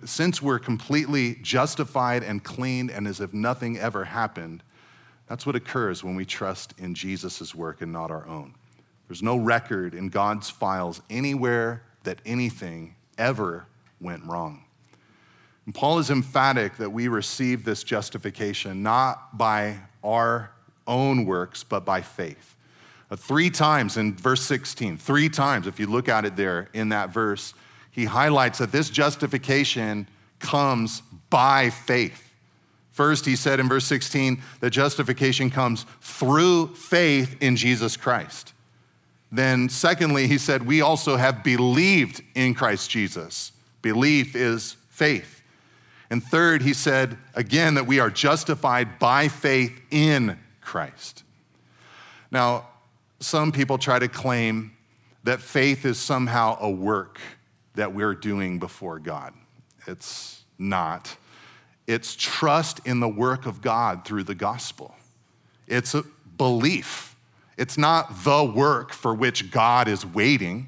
since 0.05 0.41
we're 0.41 0.59
completely 0.59 1.36
justified 1.41 2.24
and 2.24 2.43
cleaned 2.43 2.89
and 2.89 3.07
as 3.07 3.20
if 3.20 3.34
nothing 3.34 3.78
ever 3.78 4.05
happened, 4.05 4.63
that's 5.28 5.45
what 5.45 5.55
occurs 5.55 6.03
when 6.03 6.15
we 6.15 6.26
trust 6.26 6.74
in 6.78 6.95
Jesus' 6.95 7.53
work 7.53 7.82
and 7.82 7.91
not 7.91 8.09
our 8.09 8.26
own. 8.28 8.55
There's 9.07 9.22
no 9.24 9.38
record 9.38 9.93
in 9.93 10.09
God's 10.09 10.49
files 10.49 11.01
anywhere 11.09 11.84
that 12.03 12.20
anything 12.26 12.95
ever 13.18 13.65
went 13.99 14.24
wrong. 14.26 14.63
And 15.65 15.76
Paul 15.76 15.99
is 15.99 16.09
emphatic 16.09 16.78
that 16.78 16.91
we 16.91 17.09
receive 17.09 17.65
this 17.65 17.84
justification 17.84 18.84
not 18.84 19.38
by 19.38 19.80
our 20.03 20.51
own 20.86 21.26
works, 21.26 21.63
but 21.63 21.84
by 21.84 22.01
faith. 22.01 22.55
Uh, 23.10 23.16
three 23.16 23.49
times 23.49 23.97
in 23.97 24.16
verse 24.16 24.41
16, 24.43 24.97
three 24.97 25.30
times, 25.30 25.68
if 25.68 25.80
you 25.80 25.88
look 25.88 26.10
at 26.10 26.26
it 26.26 26.36
there 26.36 26.70
in 26.74 26.89
that 26.89 27.10
verse, 27.10 27.53
he 27.91 28.05
highlights 28.05 28.60
that 28.60 28.72
this 28.72 28.89
justification 28.89 30.08
comes 30.39 31.01
by 31.30 31.70
faith. 31.70 32.34
First, 32.91 33.26
he 33.26 33.36
said 33.36 33.60
in 33.60 33.70
verse 33.70 33.86
16 33.86 34.41
that 34.60 34.72
justification 34.72 35.49
comes 35.49 35.86
through 36.01 36.74
faith 36.76 37.38
in 37.41 37.55
Jesus 37.55 37.95
Christ. 37.95 38.53
Then, 39.32 39.70
secondly, 39.70 40.28
he 40.28 40.38
said, 40.38 40.66
we 40.66 40.82
also 40.82 41.16
have 41.16 41.43
believed 41.43 42.24
in 42.34 42.53
Christ 42.53 42.89
Jesus. 42.89 43.51
Belief 43.82 44.36
is 44.36 44.78
faith. 44.89 45.41
And 46.10 46.24
third, 46.24 46.62
he 46.62 46.74
said 46.74 47.18
again 47.36 47.76
that 47.76 47.86
we 47.86 47.99
are 47.99 48.10
justified 48.10 48.99
by 48.99 49.28
faith 49.28 49.80
in 49.91 50.38
Christ. 50.62 51.24
Now, 52.32 52.68
some 53.20 53.51
people 53.51 53.78
try 53.78 53.99
to 53.99 54.07
claim 54.07 54.72
that 55.24 55.41
faith 55.41 55.86
is 55.86 55.97
somehow 55.97 56.57
a 56.61 56.70
work 56.70 57.20
that 57.76 57.93
we're 57.93 58.13
doing 58.13 58.59
before 58.59 58.99
God. 58.99 59.34
It's 59.88 60.43
not. 60.57 61.15
It's 61.88 62.15
trust 62.15 62.82
in 62.86 62.99
the 62.99 63.07
work 63.07 63.45
of 63.45 63.61
God 63.61 64.05
through 64.05 64.24
the 64.24 64.36
gospel. 64.36 64.95
It's 65.68 65.95
a 65.95 66.03
belief. 66.38 67.15
It's 67.57 67.78
not 67.78 68.24
the 68.24 68.43
work 68.43 68.93
for 68.93 69.13
which 69.15 69.51
God 69.51 69.88
is 69.88 70.05
waiting. 70.05 70.68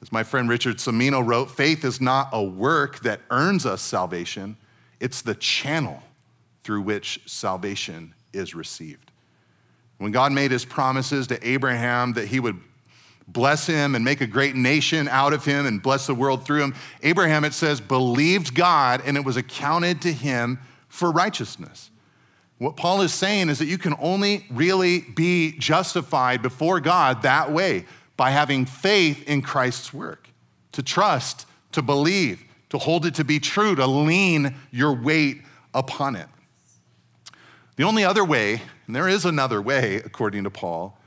As 0.00 0.10
my 0.10 0.24
friend 0.24 0.48
Richard 0.48 0.78
Semino 0.78 1.24
wrote, 1.24 1.50
faith 1.50 1.84
is 1.84 2.00
not 2.00 2.30
a 2.32 2.42
work 2.42 3.00
that 3.00 3.20
earns 3.30 3.64
us 3.64 3.80
salvation, 3.80 4.56
it's 4.98 5.22
the 5.22 5.34
channel 5.34 6.02
through 6.64 6.82
which 6.82 7.20
salvation 7.26 8.14
is 8.32 8.54
received. 8.54 9.11
When 9.98 10.12
God 10.12 10.32
made 10.32 10.50
his 10.50 10.64
promises 10.64 11.28
to 11.28 11.48
Abraham 11.48 12.14
that 12.14 12.26
he 12.26 12.40
would 12.40 12.58
bless 13.28 13.66
him 13.66 13.94
and 13.94 14.04
make 14.04 14.20
a 14.20 14.26
great 14.26 14.56
nation 14.56 15.08
out 15.08 15.32
of 15.32 15.44
him 15.44 15.64
and 15.64 15.82
bless 15.82 16.06
the 16.06 16.14
world 16.14 16.44
through 16.44 16.62
him, 16.62 16.74
Abraham, 17.02 17.44
it 17.44 17.54
says, 17.54 17.80
believed 17.80 18.54
God 18.54 19.02
and 19.04 19.16
it 19.16 19.24
was 19.24 19.36
accounted 19.36 20.02
to 20.02 20.12
him 20.12 20.58
for 20.88 21.10
righteousness. 21.10 21.90
What 22.58 22.76
Paul 22.76 23.02
is 23.02 23.12
saying 23.12 23.48
is 23.48 23.58
that 23.58 23.66
you 23.66 23.78
can 23.78 23.94
only 23.98 24.46
really 24.50 25.00
be 25.00 25.52
justified 25.58 26.42
before 26.42 26.78
God 26.78 27.22
that 27.22 27.50
way 27.50 27.86
by 28.16 28.30
having 28.30 28.66
faith 28.66 29.28
in 29.28 29.42
Christ's 29.42 29.92
work, 29.92 30.28
to 30.72 30.82
trust, 30.82 31.46
to 31.72 31.82
believe, 31.82 32.44
to 32.68 32.78
hold 32.78 33.04
it 33.04 33.14
to 33.16 33.24
be 33.24 33.40
true, 33.40 33.74
to 33.74 33.86
lean 33.86 34.54
your 34.70 34.92
weight 34.92 35.42
upon 35.74 36.14
it. 36.14 36.28
The 37.76 37.84
only 37.84 38.04
other 38.04 38.24
way 38.24 38.62
and 38.86 38.96
there 38.96 39.08
is 39.08 39.24
another 39.24 39.62
way, 39.62 39.96
according 39.96 40.44
to 40.44 40.50
Paul, 40.50 40.98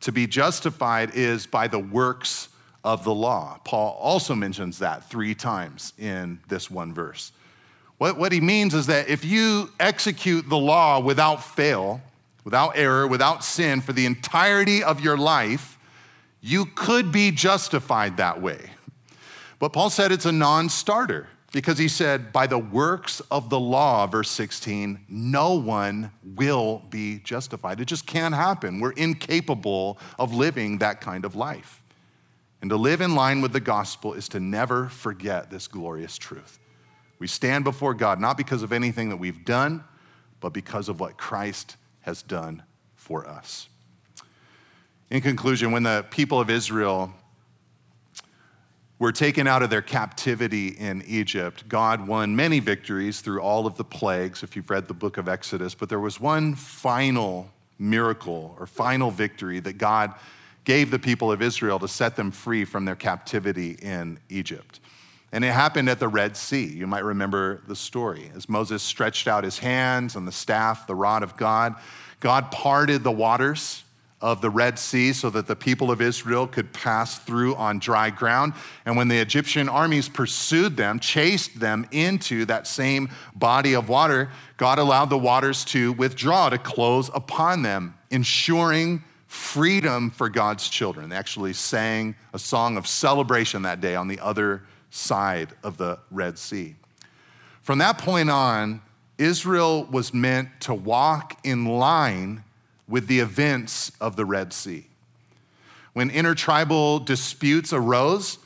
to 0.00 0.12
be 0.12 0.26
justified 0.26 1.14
is 1.14 1.46
by 1.46 1.68
the 1.68 1.78
works 1.78 2.48
of 2.84 3.04
the 3.04 3.14
law. 3.14 3.60
Paul 3.64 3.96
also 4.00 4.34
mentions 4.34 4.78
that 4.80 5.08
three 5.08 5.34
times 5.34 5.92
in 5.98 6.40
this 6.48 6.70
one 6.70 6.92
verse. 6.92 7.32
What, 7.98 8.18
what 8.18 8.32
he 8.32 8.40
means 8.40 8.74
is 8.74 8.86
that 8.86 9.08
if 9.08 9.24
you 9.24 9.70
execute 9.78 10.48
the 10.48 10.58
law 10.58 10.98
without 10.98 11.44
fail, 11.44 12.00
without 12.44 12.76
error, 12.76 13.06
without 13.06 13.44
sin 13.44 13.80
for 13.80 13.92
the 13.92 14.06
entirety 14.06 14.82
of 14.82 15.00
your 15.00 15.16
life, 15.16 15.78
you 16.40 16.66
could 16.66 17.12
be 17.12 17.30
justified 17.30 18.16
that 18.16 18.42
way. 18.42 18.70
But 19.60 19.72
Paul 19.72 19.90
said 19.90 20.10
it's 20.10 20.26
a 20.26 20.32
non 20.32 20.68
starter 20.68 21.28
because 21.52 21.76
he 21.76 21.88
said, 21.88 22.32
by 22.32 22.46
the 22.46 22.58
works 22.58 23.20
of 23.30 23.50
the 23.50 23.60
law, 23.60 24.06
verse 24.06 24.30
16, 24.30 25.04
no 25.08 25.54
one 25.54 26.10
will 26.24 26.82
be 26.88 27.18
justified. 27.18 27.78
It 27.80 27.84
just 27.84 28.06
can't 28.06 28.34
happen. 28.34 28.80
We're 28.80 28.92
incapable 28.92 29.98
of 30.18 30.32
living 30.32 30.78
that 30.78 31.02
kind 31.02 31.26
of 31.26 31.36
life. 31.36 31.82
And 32.62 32.70
to 32.70 32.76
live 32.76 33.00
in 33.00 33.14
line 33.14 33.42
with 33.42 33.52
the 33.52 33.60
gospel 33.60 34.14
is 34.14 34.28
to 34.30 34.40
never 34.40 34.88
forget 34.88 35.50
this 35.50 35.68
glorious 35.68 36.16
truth. 36.16 36.58
We 37.18 37.26
stand 37.26 37.64
before 37.64 37.92
God 37.92 38.18
not 38.18 38.36
because 38.36 38.62
of 38.62 38.72
anything 38.72 39.10
that 39.10 39.16
we've 39.16 39.44
done, 39.44 39.84
but 40.40 40.52
because 40.52 40.88
of 40.88 41.00
what 41.00 41.18
Christ 41.18 41.76
has 42.00 42.22
done 42.22 42.62
for 42.96 43.26
us. 43.28 43.68
In 45.10 45.20
conclusion, 45.20 45.70
when 45.72 45.82
the 45.82 46.06
people 46.10 46.40
of 46.40 46.48
Israel 46.48 47.12
were 49.02 49.10
taken 49.10 49.48
out 49.48 49.64
of 49.64 49.68
their 49.68 49.82
captivity 49.82 50.68
in 50.68 51.02
Egypt, 51.08 51.68
God 51.68 52.06
won 52.06 52.36
many 52.36 52.60
victories 52.60 53.20
through 53.20 53.40
all 53.42 53.66
of 53.66 53.76
the 53.76 53.82
plagues, 53.82 54.44
if 54.44 54.54
you've 54.54 54.70
read 54.70 54.86
the 54.86 54.94
book 54.94 55.16
of 55.16 55.26
Exodus. 55.28 55.74
But 55.74 55.88
there 55.88 55.98
was 55.98 56.20
one 56.20 56.54
final 56.54 57.50
miracle 57.80 58.56
or 58.60 58.66
final 58.68 59.10
victory 59.10 59.58
that 59.58 59.72
God 59.76 60.14
gave 60.62 60.92
the 60.92 61.00
people 61.00 61.32
of 61.32 61.42
Israel 61.42 61.80
to 61.80 61.88
set 61.88 62.14
them 62.14 62.30
free 62.30 62.64
from 62.64 62.84
their 62.84 62.94
captivity 62.94 63.72
in 63.82 64.20
Egypt. 64.28 64.78
And 65.32 65.44
it 65.44 65.50
happened 65.50 65.88
at 65.88 65.98
the 65.98 66.06
Red 66.06 66.36
Sea. 66.36 66.66
You 66.66 66.86
might 66.86 67.02
remember 67.02 67.60
the 67.66 67.74
story. 67.74 68.30
As 68.36 68.48
Moses 68.48 68.84
stretched 68.84 69.26
out 69.26 69.42
his 69.42 69.58
hands 69.58 70.14
and 70.14 70.28
the 70.28 70.30
staff, 70.30 70.86
the 70.86 70.94
rod 70.94 71.24
of 71.24 71.36
God, 71.36 71.74
God 72.20 72.52
parted 72.52 73.02
the 73.02 73.10
waters 73.10 73.82
of 74.22 74.40
the 74.40 74.48
Red 74.48 74.78
Sea 74.78 75.12
so 75.12 75.28
that 75.30 75.46
the 75.46 75.56
people 75.56 75.90
of 75.90 76.00
Israel 76.00 76.46
could 76.46 76.72
pass 76.72 77.18
through 77.18 77.56
on 77.56 77.80
dry 77.80 78.08
ground. 78.08 78.54
And 78.86 78.96
when 78.96 79.08
the 79.08 79.18
Egyptian 79.18 79.68
armies 79.68 80.08
pursued 80.08 80.76
them, 80.76 81.00
chased 81.00 81.58
them 81.58 81.86
into 81.90 82.44
that 82.46 82.66
same 82.66 83.10
body 83.34 83.74
of 83.74 83.88
water, 83.88 84.30
God 84.56 84.78
allowed 84.78 85.10
the 85.10 85.18
waters 85.18 85.64
to 85.66 85.92
withdraw, 85.92 86.48
to 86.48 86.58
close 86.58 87.10
upon 87.12 87.62
them, 87.62 87.94
ensuring 88.10 89.02
freedom 89.26 90.10
for 90.10 90.28
God's 90.28 90.68
children. 90.68 91.08
They 91.08 91.16
actually 91.16 91.52
sang 91.52 92.14
a 92.32 92.38
song 92.38 92.76
of 92.76 92.86
celebration 92.86 93.62
that 93.62 93.80
day 93.80 93.96
on 93.96 94.06
the 94.06 94.20
other 94.20 94.62
side 94.90 95.48
of 95.64 95.78
the 95.78 95.98
Red 96.10 96.38
Sea. 96.38 96.76
From 97.62 97.78
that 97.78 97.98
point 97.98 98.30
on, 98.30 98.82
Israel 99.18 99.84
was 99.84 100.12
meant 100.12 100.48
to 100.60 100.74
walk 100.74 101.38
in 101.44 101.64
line 101.64 102.44
with 102.88 103.06
the 103.06 103.20
events 103.20 103.92
of 104.00 104.16
the 104.16 104.24
Red 104.24 104.52
Sea. 104.52 104.86
When 105.92 106.10
intertribal 106.10 106.98
disputes 106.98 107.72
arose, 107.72 108.38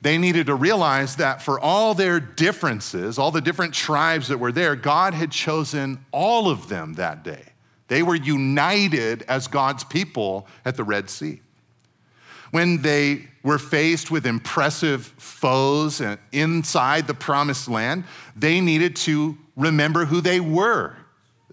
they 0.00 0.18
needed 0.18 0.46
to 0.46 0.54
realize 0.54 1.16
that 1.16 1.42
for 1.42 1.58
all 1.58 1.94
their 1.94 2.20
differences, 2.20 3.18
all 3.18 3.30
the 3.30 3.40
different 3.40 3.74
tribes 3.74 4.28
that 4.28 4.38
were 4.38 4.52
there, 4.52 4.76
God 4.76 5.14
had 5.14 5.30
chosen 5.30 6.04
all 6.12 6.48
of 6.48 6.68
them 6.68 6.94
that 6.94 7.24
day. 7.24 7.44
They 7.88 8.02
were 8.02 8.14
united 8.14 9.22
as 9.22 9.48
God's 9.48 9.82
people 9.82 10.46
at 10.64 10.76
the 10.76 10.84
Red 10.84 11.10
Sea. 11.10 11.40
When 12.50 12.82
they 12.82 13.28
were 13.42 13.58
faced 13.58 14.10
with 14.10 14.26
impressive 14.26 15.06
foes 15.18 16.00
uh, 16.00 16.16
inside 16.32 17.06
the 17.06 17.14
promised 17.14 17.68
land, 17.68 18.04
they 18.36 18.60
needed 18.60 18.96
to 18.96 19.36
remember 19.56 20.04
who 20.04 20.20
they 20.20 20.40
were 20.40 20.96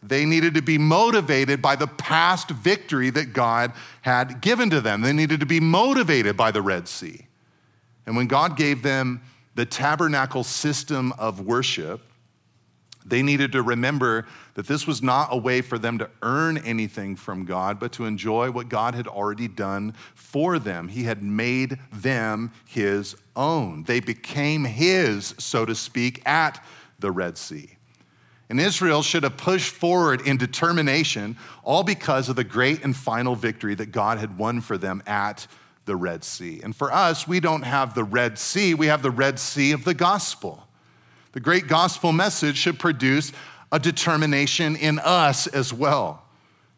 they 0.07 0.25
needed 0.25 0.53
to 0.55 0.61
be 0.61 0.77
motivated 0.77 1.61
by 1.61 1.75
the 1.75 1.87
past 1.87 2.49
victory 2.49 3.09
that 3.11 3.33
God 3.33 3.73
had 4.01 4.41
given 4.41 4.69
to 4.69 4.81
them. 4.81 5.01
They 5.01 5.13
needed 5.13 5.39
to 5.39 5.45
be 5.45 5.59
motivated 5.59 6.37
by 6.37 6.51
the 6.51 6.61
Red 6.61 6.87
Sea. 6.87 7.27
And 8.05 8.15
when 8.15 8.27
God 8.27 8.55
gave 8.55 8.83
them 8.83 9.21
the 9.55 9.65
tabernacle 9.65 10.43
system 10.43 11.11
of 11.13 11.41
worship, 11.41 12.01
they 13.05 13.21
needed 13.21 13.51
to 13.51 13.61
remember 13.61 14.25
that 14.55 14.67
this 14.67 14.87
was 14.87 15.03
not 15.03 15.29
a 15.31 15.37
way 15.37 15.61
for 15.61 15.77
them 15.77 15.99
to 15.99 16.09
earn 16.23 16.57
anything 16.59 17.15
from 17.15 17.45
God, 17.45 17.79
but 17.79 17.91
to 17.93 18.05
enjoy 18.05 18.49
what 18.49 18.67
God 18.67 18.95
had 18.95 19.07
already 19.07 19.47
done 19.47 19.93
for 20.15 20.57
them. 20.57 20.87
He 20.87 21.03
had 21.03 21.21
made 21.21 21.77
them 21.93 22.51
His 22.65 23.15
own. 23.35 23.83
They 23.83 23.99
became 23.99 24.63
His, 24.63 25.35
so 25.37 25.65
to 25.65 25.75
speak, 25.75 26.27
at 26.27 26.63
the 26.99 27.11
Red 27.11 27.37
Sea. 27.37 27.74
And 28.49 28.59
Israel 28.59 29.01
should 29.01 29.23
have 29.23 29.37
pushed 29.37 29.73
forward 29.73 30.21
in 30.21 30.37
determination, 30.37 31.37
all 31.63 31.83
because 31.83 32.29
of 32.29 32.35
the 32.35 32.43
great 32.43 32.83
and 32.83 32.95
final 32.95 33.35
victory 33.35 33.73
that 33.75 33.91
God 33.91 34.19
had 34.19 34.37
won 34.37 34.61
for 34.61 34.77
them 34.77 35.01
at 35.07 35.47
the 35.85 35.95
Red 35.95 36.23
Sea. 36.23 36.61
And 36.63 36.75
for 36.75 36.91
us, 36.91 37.27
we 37.27 37.39
don't 37.39 37.63
have 37.63 37.95
the 37.95 38.03
Red 38.03 38.37
Sea, 38.37 38.73
we 38.73 38.87
have 38.87 39.01
the 39.01 39.11
Red 39.11 39.39
Sea 39.39 39.71
of 39.71 39.83
the 39.83 39.93
gospel. 39.93 40.67
The 41.31 41.39
great 41.39 41.67
gospel 41.67 42.11
message 42.11 42.57
should 42.57 42.79
produce 42.79 43.31
a 43.71 43.79
determination 43.79 44.75
in 44.75 44.99
us 44.99 45.47
as 45.47 45.73
well 45.73 46.23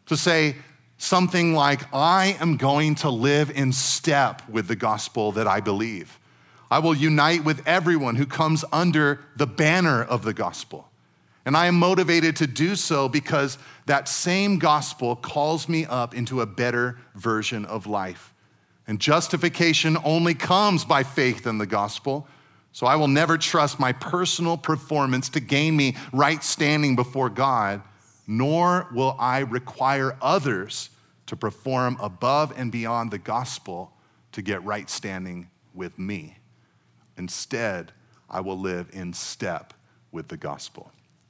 to 0.06 0.16
say 0.16 0.56
something 0.96 1.54
like, 1.54 1.82
I 1.94 2.36
am 2.40 2.56
going 2.56 2.96
to 2.96 3.10
live 3.10 3.50
in 3.50 3.72
step 3.72 4.42
with 4.48 4.68
the 4.68 4.76
gospel 4.76 5.32
that 5.32 5.46
I 5.46 5.60
believe. 5.60 6.18
I 6.70 6.80
will 6.80 6.94
unite 6.94 7.44
with 7.44 7.66
everyone 7.66 8.16
who 8.16 8.26
comes 8.26 8.64
under 8.72 9.20
the 9.36 9.46
banner 9.46 10.02
of 10.02 10.22
the 10.22 10.34
gospel. 10.34 10.88
And 11.48 11.56
I 11.56 11.64
am 11.64 11.76
motivated 11.76 12.36
to 12.36 12.46
do 12.46 12.76
so 12.76 13.08
because 13.08 13.56
that 13.86 14.06
same 14.06 14.58
gospel 14.58 15.16
calls 15.16 15.66
me 15.66 15.86
up 15.86 16.14
into 16.14 16.42
a 16.42 16.46
better 16.46 16.98
version 17.14 17.64
of 17.64 17.86
life. 17.86 18.34
And 18.86 19.00
justification 19.00 19.96
only 20.04 20.34
comes 20.34 20.84
by 20.84 21.04
faith 21.04 21.46
in 21.46 21.56
the 21.56 21.64
gospel. 21.64 22.28
So 22.72 22.86
I 22.86 22.96
will 22.96 23.08
never 23.08 23.38
trust 23.38 23.80
my 23.80 23.94
personal 23.94 24.58
performance 24.58 25.30
to 25.30 25.40
gain 25.40 25.74
me 25.74 25.96
right 26.12 26.44
standing 26.44 26.96
before 26.96 27.30
God, 27.30 27.80
nor 28.26 28.86
will 28.92 29.16
I 29.18 29.38
require 29.38 30.18
others 30.20 30.90
to 31.28 31.34
perform 31.34 31.96
above 31.98 32.52
and 32.58 32.70
beyond 32.70 33.10
the 33.10 33.16
gospel 33.16 33.90
to 34.32 34.42
get 34.42 34.62
right 34.64 34.90
standing 34.90 35.48
with 35.72 35.98
me. 35.98 36.36
Instead, 37.16 37.92
I 38.28 38.42
will 38.42 38.58
live 38.58 38.90
in 38.92 39.14
step 39.14 39.72
with 40.12 40.28
the 40.28 40.36
gospel. 40.36 40.92